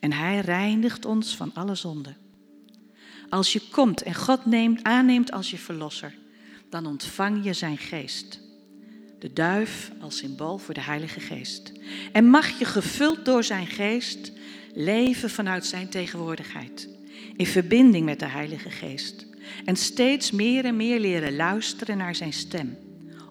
En 0.00 0.12
Hij 0.12 0.40
reinigt 0.40 1.04
ons 1.04 1.36
van 1.36 1.54
alle 1.54 1.74
zonde. 1.74 2.14
Als 3.28 3.52
je 3.52 3.60
komt 3.70 4.02
en 4.02 4.14
God 4.14 4.46
neemt, 4.46 4.82
aanneemt 4.82 5.32
als 5.32 5.50
je 5.50 5.58
verlosser, 5.58 6.14
dan 6.68 6.86
ontvang 6.86 7.44
je 7.44 7.52
zijn 7.52 7.78
geest. 7.78 8.41
De 9.22 9.32
duif 9.32 9.92
als 10.00 10.16
symbool 10.16 10.58
voor 10.58 10.74
de 10.74 10.80
Heilige 10.80 11.20
Geest. 11.20 11.72
En 12.12 12.24
mag 12.24 12.58
je 12.58 12.64
gevuld 12.64 13.24
door 13.24 13.44
zijn 13.44 13.66
geest 13.66 14.32
leven 14.74 15.30
vanuit 15.30 15.66
zijn 15.66 15.88
tegenwoordigheid. 15.88 16.88
In 17.36 17.46
verbinding 17.46 18.04
met 18.04 18.18
de 18.18 18.26
Heilige 18.26 18.70
Geest. 18.70 19.26
En 19.64 19.76
steeds 19.76 20.30
meer 20.30 20.64
en 20.64 20.76
meer 20.76 21.00
leren 21.00 21.36
luisteren 21.36 21.96
naar 21.96 22.14
zijn 22.14 22.32
stem. 22.32 22.78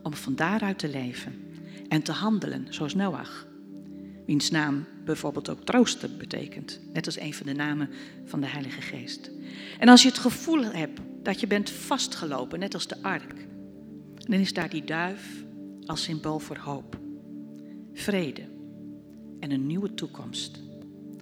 Om 0.01 0.13
van 0.13 0.35
daaruit 0.35 0.79
te 0.79 0.89
leven 0.89 1.43
en 1.87 2.01
te 2.01 2.11
handelen 2.11 2.67
zoals 2.69 2.95
Noach. 2.95 3.47
Wiens 4.25 4.49
naam 4.49 4.85
bijvoorbeeld 5.05 5.49
ook 5.49 5.65
trooster 5.65 6.09
betekent. 6.17 6.79
Net 6.93 7.05
als 7.05 7.19
een 7.19 7.33
van 7.33 7.45
de 7.45 7.53
namen 7.53 7.89
van 8.25 8.41
de 8.41 8.47
Heilige 8.47 8.81
Geest. 8.81 9.31
En 9.79 9.89
als 9.89 10.01
je 10.01 10.09
het 10.09 10.17
gevoel 10.17 10.63
hebt 10.63 10.99
dat 11.23 11.39
je 11.39 11.47
bent 11.47 11.69
vastgelopen, 11.69 12.59
net 12.59 12.73
als 12.73 12.87
de 12.87 13.01
ark, 13.01 13.33
dan 14.15 14.39
is 14.39 14.53
daar 14.53 14.69
die 14.69 14.83
duif 14.83 15.49
als 15.85 16.03
symbool 16.03 16.39
voor 16.39 16.57
hoop, 16.57 16.99
vrede 17.93 18.43
en 19.39 19.51
een 19.51 19.67
nieuwe 19.67 19.93
toekomst. 19.93 20.59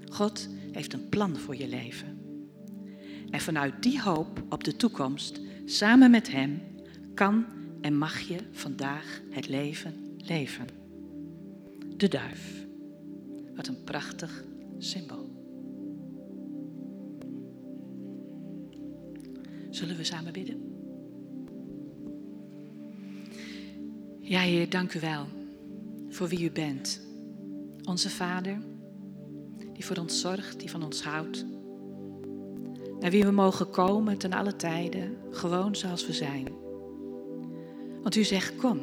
God 0.10 0.50
heeft 0.72 0.93
een 0.93 1.10
plan 1.10 1.38
voor 1.38 1.56
je 1.56 1.67
leven. 1.67 2.17
En 3.30 3.39
vanuit 3.39 3.84
die 3.84 4.02
hoop 4.02 4.43
op 4.50 4.63
de 4.63 4.76
toekomst, 4.76 5.39
samen 5.65 6.12
met 6.12 6.32
Hem, 6.32 6.62
kan 7.13 7.45
en 7.82 7.98
mag 7.98 8.19
je 8.19 8.38
vandaag 8.52 9.22
het 9.30 9.48
leven 9.48 10.10
leven. 10.17 10.65
De 11.98 12.08
duif. 12.08 12.67
Wat 13.56 13.67
een 13.67 13.84
prachtig 13.84 14.43
symbool. 14.78 15.38
Zullen 19.69 19.98
we 19.98 20.04
samen 20.04 20.34
bidden? 20.34 20.78
Ja, 24.29 24.39
Heer, 24.39 24.69
dank 24.69 24.93
u 24.93 24.99
wel 24.99 25.27
voor 26.09 26.27
wie 26.27 26.43
u 26.43 26.51
bent. 26.51 27.01
Onze 27.83 28.09
Vader, 28.09 28.57
die 29.73 29.85
voor 29.85 29.97
ons 29.97 30.19
zorgt, 30.19 30.59
die 30.59 30.69
van 30.69 30.83
ons 30.83 31.03
houdt. 31.03 31.45
Naar 32.99 33.11
wie 33.11 33.23
we 33.23 33.31
mogen 33.31 33.69
komen 33.69 34.17
ten 34.17 34.33
alle 34.33 34.55
tijden, 34.55 35.17
gewoon 35.31 35.75
zoals 35.75 36.07
we 36.07 36.13
zijn. 36.13 36.47
Want 38.01 38.15
u 38.15 38.23
zegt, 38.23 38.55
kom, 38.55 38.79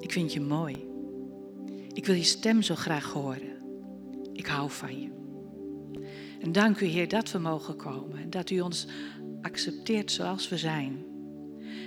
ik 0.00 0.12
vind 0.12 0.32
je 0.32 0.40
mooi. 0.40 0.86
Ik 1.92 2.06
wil 2.06 2.14
je 2.14 2.22
stem 2.22 2.62
zo 2.62 2.74
graag 2.74 3.12
horen. 3.12 3.56
Ik 4.32 4.46
hou 4.46 4.70
van 4.70 5.00
je. 5.00 5.10
En 6.40 6.52
dank 6.52 6.80
u, 6.80 6.86
Heer, 6.86 7.08
dat 7.08 7.30
we 7.30 7.38
mogen 7.38 7.76
komen. 7.76 8.18
En 8.18 8.30
dat 8.30 8.50
u 8.50 8.60
ons 8.60 8.86
accepteert 9.42 10.12
zoals 10.12 10.48
we 10.48 10.56
zijn. 10.56 11.05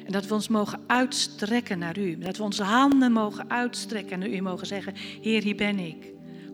En 0.09 0.15
dat 0.15 0.27
we 0.27 0.33
ons 0.33 0.47
mogen 0.47 0.79
uitstrekken 0.87 1.79
naar 1.79 1.97
u. 1.97 2.17
Dat 2.17 2.37
we 2.37 2.43
onze 2.43 2.63
handen 2.63 3.11
mogen 3.11 3.49
uitstrekken 3.49 4.11
en 4.11 4.19
naar 4.19 4.29
u 4.29 4.41
mogen 4.41 4.67
zeggen: 4.67 4.93
Heer, 5.21 5.43
hier 5.43 5.55
ben 5.55 5.79
ik. 5.79 6.13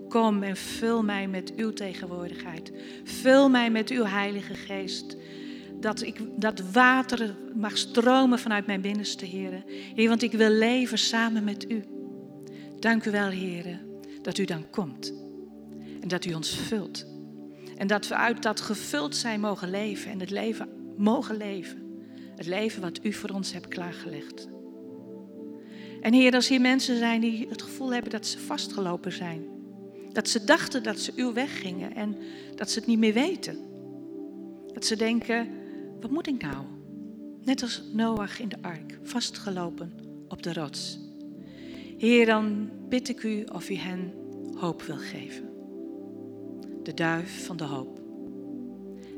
Kom 0.10 0.44
en 0.44 0.58
vul 0.58 1.04
mij 1.04 1.28
met 1.28 1.56
uw 1.56 1.74
tegenwoordigheid. 1.74 2.72
Vul 3.04 3.50
mij 3.50 3.72
met 3.72 3.90
uw 3.90 4.04
Heilige 4.04 4.54
Geest. 4.54 5.18
Dat, 5.80 6.02
ik, 6.02 6.20
dat 6.36 6.62
water 6.72 7.36
mag 7.54 7.78
stromen 7.78 8.40
vanuit 8.40 8.66
mijn 8.66 8.82
binnenste, 8.82 9.26
Heer. 9.26 9.64
Heer, 9.96 10.10
want 10.10 10.22
ik 10.22 10.32
wil 10.32 10.50
leven 10.50 10.98
samen 10.98 11.44
met 11.44 11.72
u. 11.72 11.84
Dank 12.80 13.06
u 13.06 13.12
wel, 13.12 13.30
Heer, 13.30 13.80
dat 14.22 14.38
u 14.38 14.46
dan 14.46 14.70
komt. 14.70 15.14
En 16.02 16.08
dat 16.08 16.26
u 16.26 16.34
ons 16.34 16.56
vult. 16.56 17.06
En 17.78 17.88
dat 17.88 18.08
we 18.08 18.16
uit 18.16 18.44
dat 18.44 18.62
gevuld 18.62 19.16
zijn 19.16 19.40
mogen 19.40 19.70
leven 19.70 20.12
en 20.12 20.20
het 20.20 20.30
leven 20.32 20.70
mogen 20.98 21.38
leven. 21.38 21.85
Het 22.36 22.46
leven 22.46 22.82
wat 22.82 23.00
u 23.04 23.14
voor 23.14 23.30
ons 23.30 23.54
hebt 23.54 23.68
klaargelegd. 23.68 24.48
En 26.02 26.14
Heer, 26.14 26.34
als 26.34 26.48
hier 26.48 26.62
mensen 26.62 26.98
zijn 26.98 27.22
die 27.22 27.48
het 27.50 27.62
gevoel 27.62 27.94
hebben 27.94 28.12
dat 28.12 28.26
ze 28.26 28.40
vastgelopen 28.40 29.12
zijn. 29.12 29.46
Dat 30.12 30.30
ze 30.30 30.44
dachten 30.44 30.84
dat 30.84 31.00
ze 31.00 31.12
uw 31.16 31.34
weg 31.34 31.62
gingen 31.62 31.96
en 31.96 32.18
dat 32.56 32.70
ze 32.70 32.80
het 32.80 32.88
niet 32.88 33.00
meer 33.00 33.14
weten. 33.14 33.58
Dat 34.74 34.86
ze 34.86 34.96
denken, 34.96 35.48
wat 36.02 36.12
moet 36.12 36.28
ik 36.28 36.42
nou? 36.42 36.66
Net 37.44 37.62
als 37.62 37.84
Noach 37.94 38.40
in 38.40 38.50
de 38.50 38.58
ark, 38.62 39.00
vastgelopen 39.04 39.94
op 40.28 40.44
de 40.44 40.54
rots. 40.54 41.00
Heer, 41.98 42.26
dan 42.26 42.70
bid 42.90 43.10
ik 43.10 43.24
u 43.24 43.44
of 43.44 43.70
u 43.70 43.76
hen 43.76 44.14
hoop 44.56 44.82
wil 44.82 44.98
geven. 44.98 45.50
De 46.84 46.94
duif 46.94 47.46
van 47.46 47.58
de 47.58 47.64
hoop. 47.64 48.00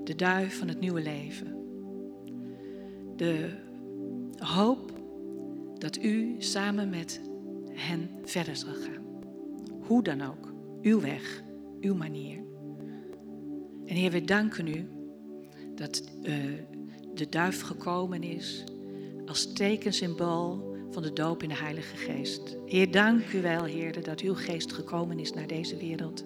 De 0.04 0.16
duif 0.16 0.58
van 0.58 0.68
het 0.68 0.80
nieuwe 0.80 1.02
leven 1.02 1.57
de 3.18 3.50
hoop 4.38 4.92
dat 5.78 6.04
u 6.04 6.36
samen 6.38 6.90
met 6.90 7.22
hen 7.74 8.10
verder 8.24 8.56
zal 8.56 8.74
gaan. 8.74 9.06
Hoe 9.82 10.04
dan 10.04 10.22
ook, 10.22 10.54
uw 10.82 11.02
weg, 11.02 11.44
uw 11.82 11.96
manier. 11.96 12.38
En 13.86 13.96
Heer, 13.96 14.12
we 14.12 14.24
danken 14.24 14.68
u 14.68 14.90
dat 15.76 16.12
uh, 16.24 16.34
de 17.14 17.30
duif 17.30 17.62
gekomen 17.62 18.24
is 18.24 18.64
als 19.26 19.54
tekensymbool 19.54 20.76
van 20.92 21.04
de 21.04 21.14
doop 21.14 21.44
in 21.44 21.50
de 21.50 21.56
Heilige 21.56 21.96
Geest. 21.96 22.58
Heer, 22.66 22.92
dank 22.92 23.34
u 23.34 23.42
wel, 23.42 23.64
Heer, 23.64 24.04
dat 24.04 24.20
uw 24.20 24.34
geest 24.34 24.74
gekomen 24.74 25.20
is 25.20 25.34
naar 25.34 25.48
deze 25.48 25.78
wereld. 25.78 26.26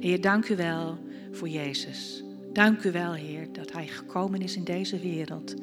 Heer, 0.00 0.20
dank 0.20 0.48
u 0.48 0.56
wel 0.56 0.98
voor 1.30 1.48
Jezus. 1.48 2.23
Dank 2.54 2.84
u 2.84 2.92
wel, 2.92 3.12
Heer, 3.12 3.52
dat 3.52 3.72
Hij 3.72 3.86
gekomen 3.86 4.42
is 4.42 4.56
in 4.56 4.64
deze 4.64 4.98
wereld 4.98 5.54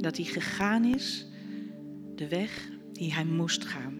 dat 0.00 0.16
hij 0.16 0.26
gegaan 0.26 0.84
is 0.84 1.26
de 2.14 2.28
weg 2.28 2.68
die 2.92 3.14
hij 3.14 3.24
moest 3.24 3.64
gaan. 3.64 3.94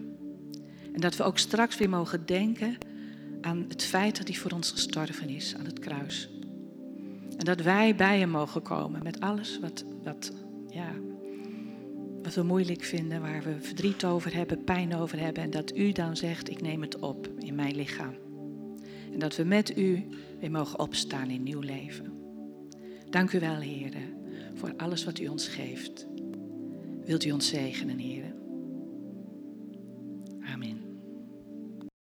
En 0.93 1.01
dat 1.01 1.15
we 1.15 1.23
ook 1.23 1.37
straks 1.37 1.77
weer 1.77 1.89
mogen 1.89 2.25
denken 2.25 2.77
aan 3.41 3.65
het 3.67 3.83
feit 3.83 4.17
dat 4.17 4.27
hij 4.27 4.37
voor 4.37 4.51
ons 4.51 4.71
gestorven 4.71 5.29
is 5.29 5.55
aan 5.55 5.65
het 5.65 5.79
kruis. 5.79 6.29
En 7.37 7.45
dat 7.45 7.61
wij 7.61 7.95
bij 7.95 8.19
hem 8.19 8.29
mogen 8.29 8.61
komen 8.61 9.03
met 9.03 9.19
alles 9.19 9.59
wat, 9.59 9.85
wat, 10.03 10.31
ja, 10.69 10.91
wat 12.23 12.33
we 12.33 12.43
moeilijk 12.43 12.83
vinden, 12.83 13.21
waar 13.21 13.43
we 13.43 13.55
verdriet 13.59 14.05
over 14.05 14.35
hebben, 14.35 14.63
pijn 14.63 14.95
over 14.95 15.19
hebben. 15.19 15.43
En 15.43 15.49
dat 15.49 15.77
u 15.77 15.91
dan 15.91 16.17
zegt, 16.17 16.49
ik 16.49 16.61
neem 16.61 16.81
het 16.81 16.99
op 16.99 17.29
in 17.37 17.55
mijn 17.55 17.75
lichaam. 17.75 18.13
En 19.13 19.19
dat 19.19 19.35
we 19.35 19.43
met 19.43 19.77
u 19.77 20.07
weer 20.39 20.51
mogen 20.51 20.79
opstaan 20.79 21.29
in 21.29 21.43
nieuw 21.43 21.61
leven. 21.61 22.18
Dank 23.09 23.33
u 23.33 23.39
wel, 23.39 23.59
heren 23.59 24.17
voor 24.53 24.73
alles 24.77 25.03
wat 25.03 25.19
u 25.19 25.27
ons 25.27 25.47
geeft. 25.47 26.07
Wilt 27.05 27.25
u 27.25 27.31
ons 27.31 27.47
zegenen, 27.47 27.97
heren? 27.97 28.28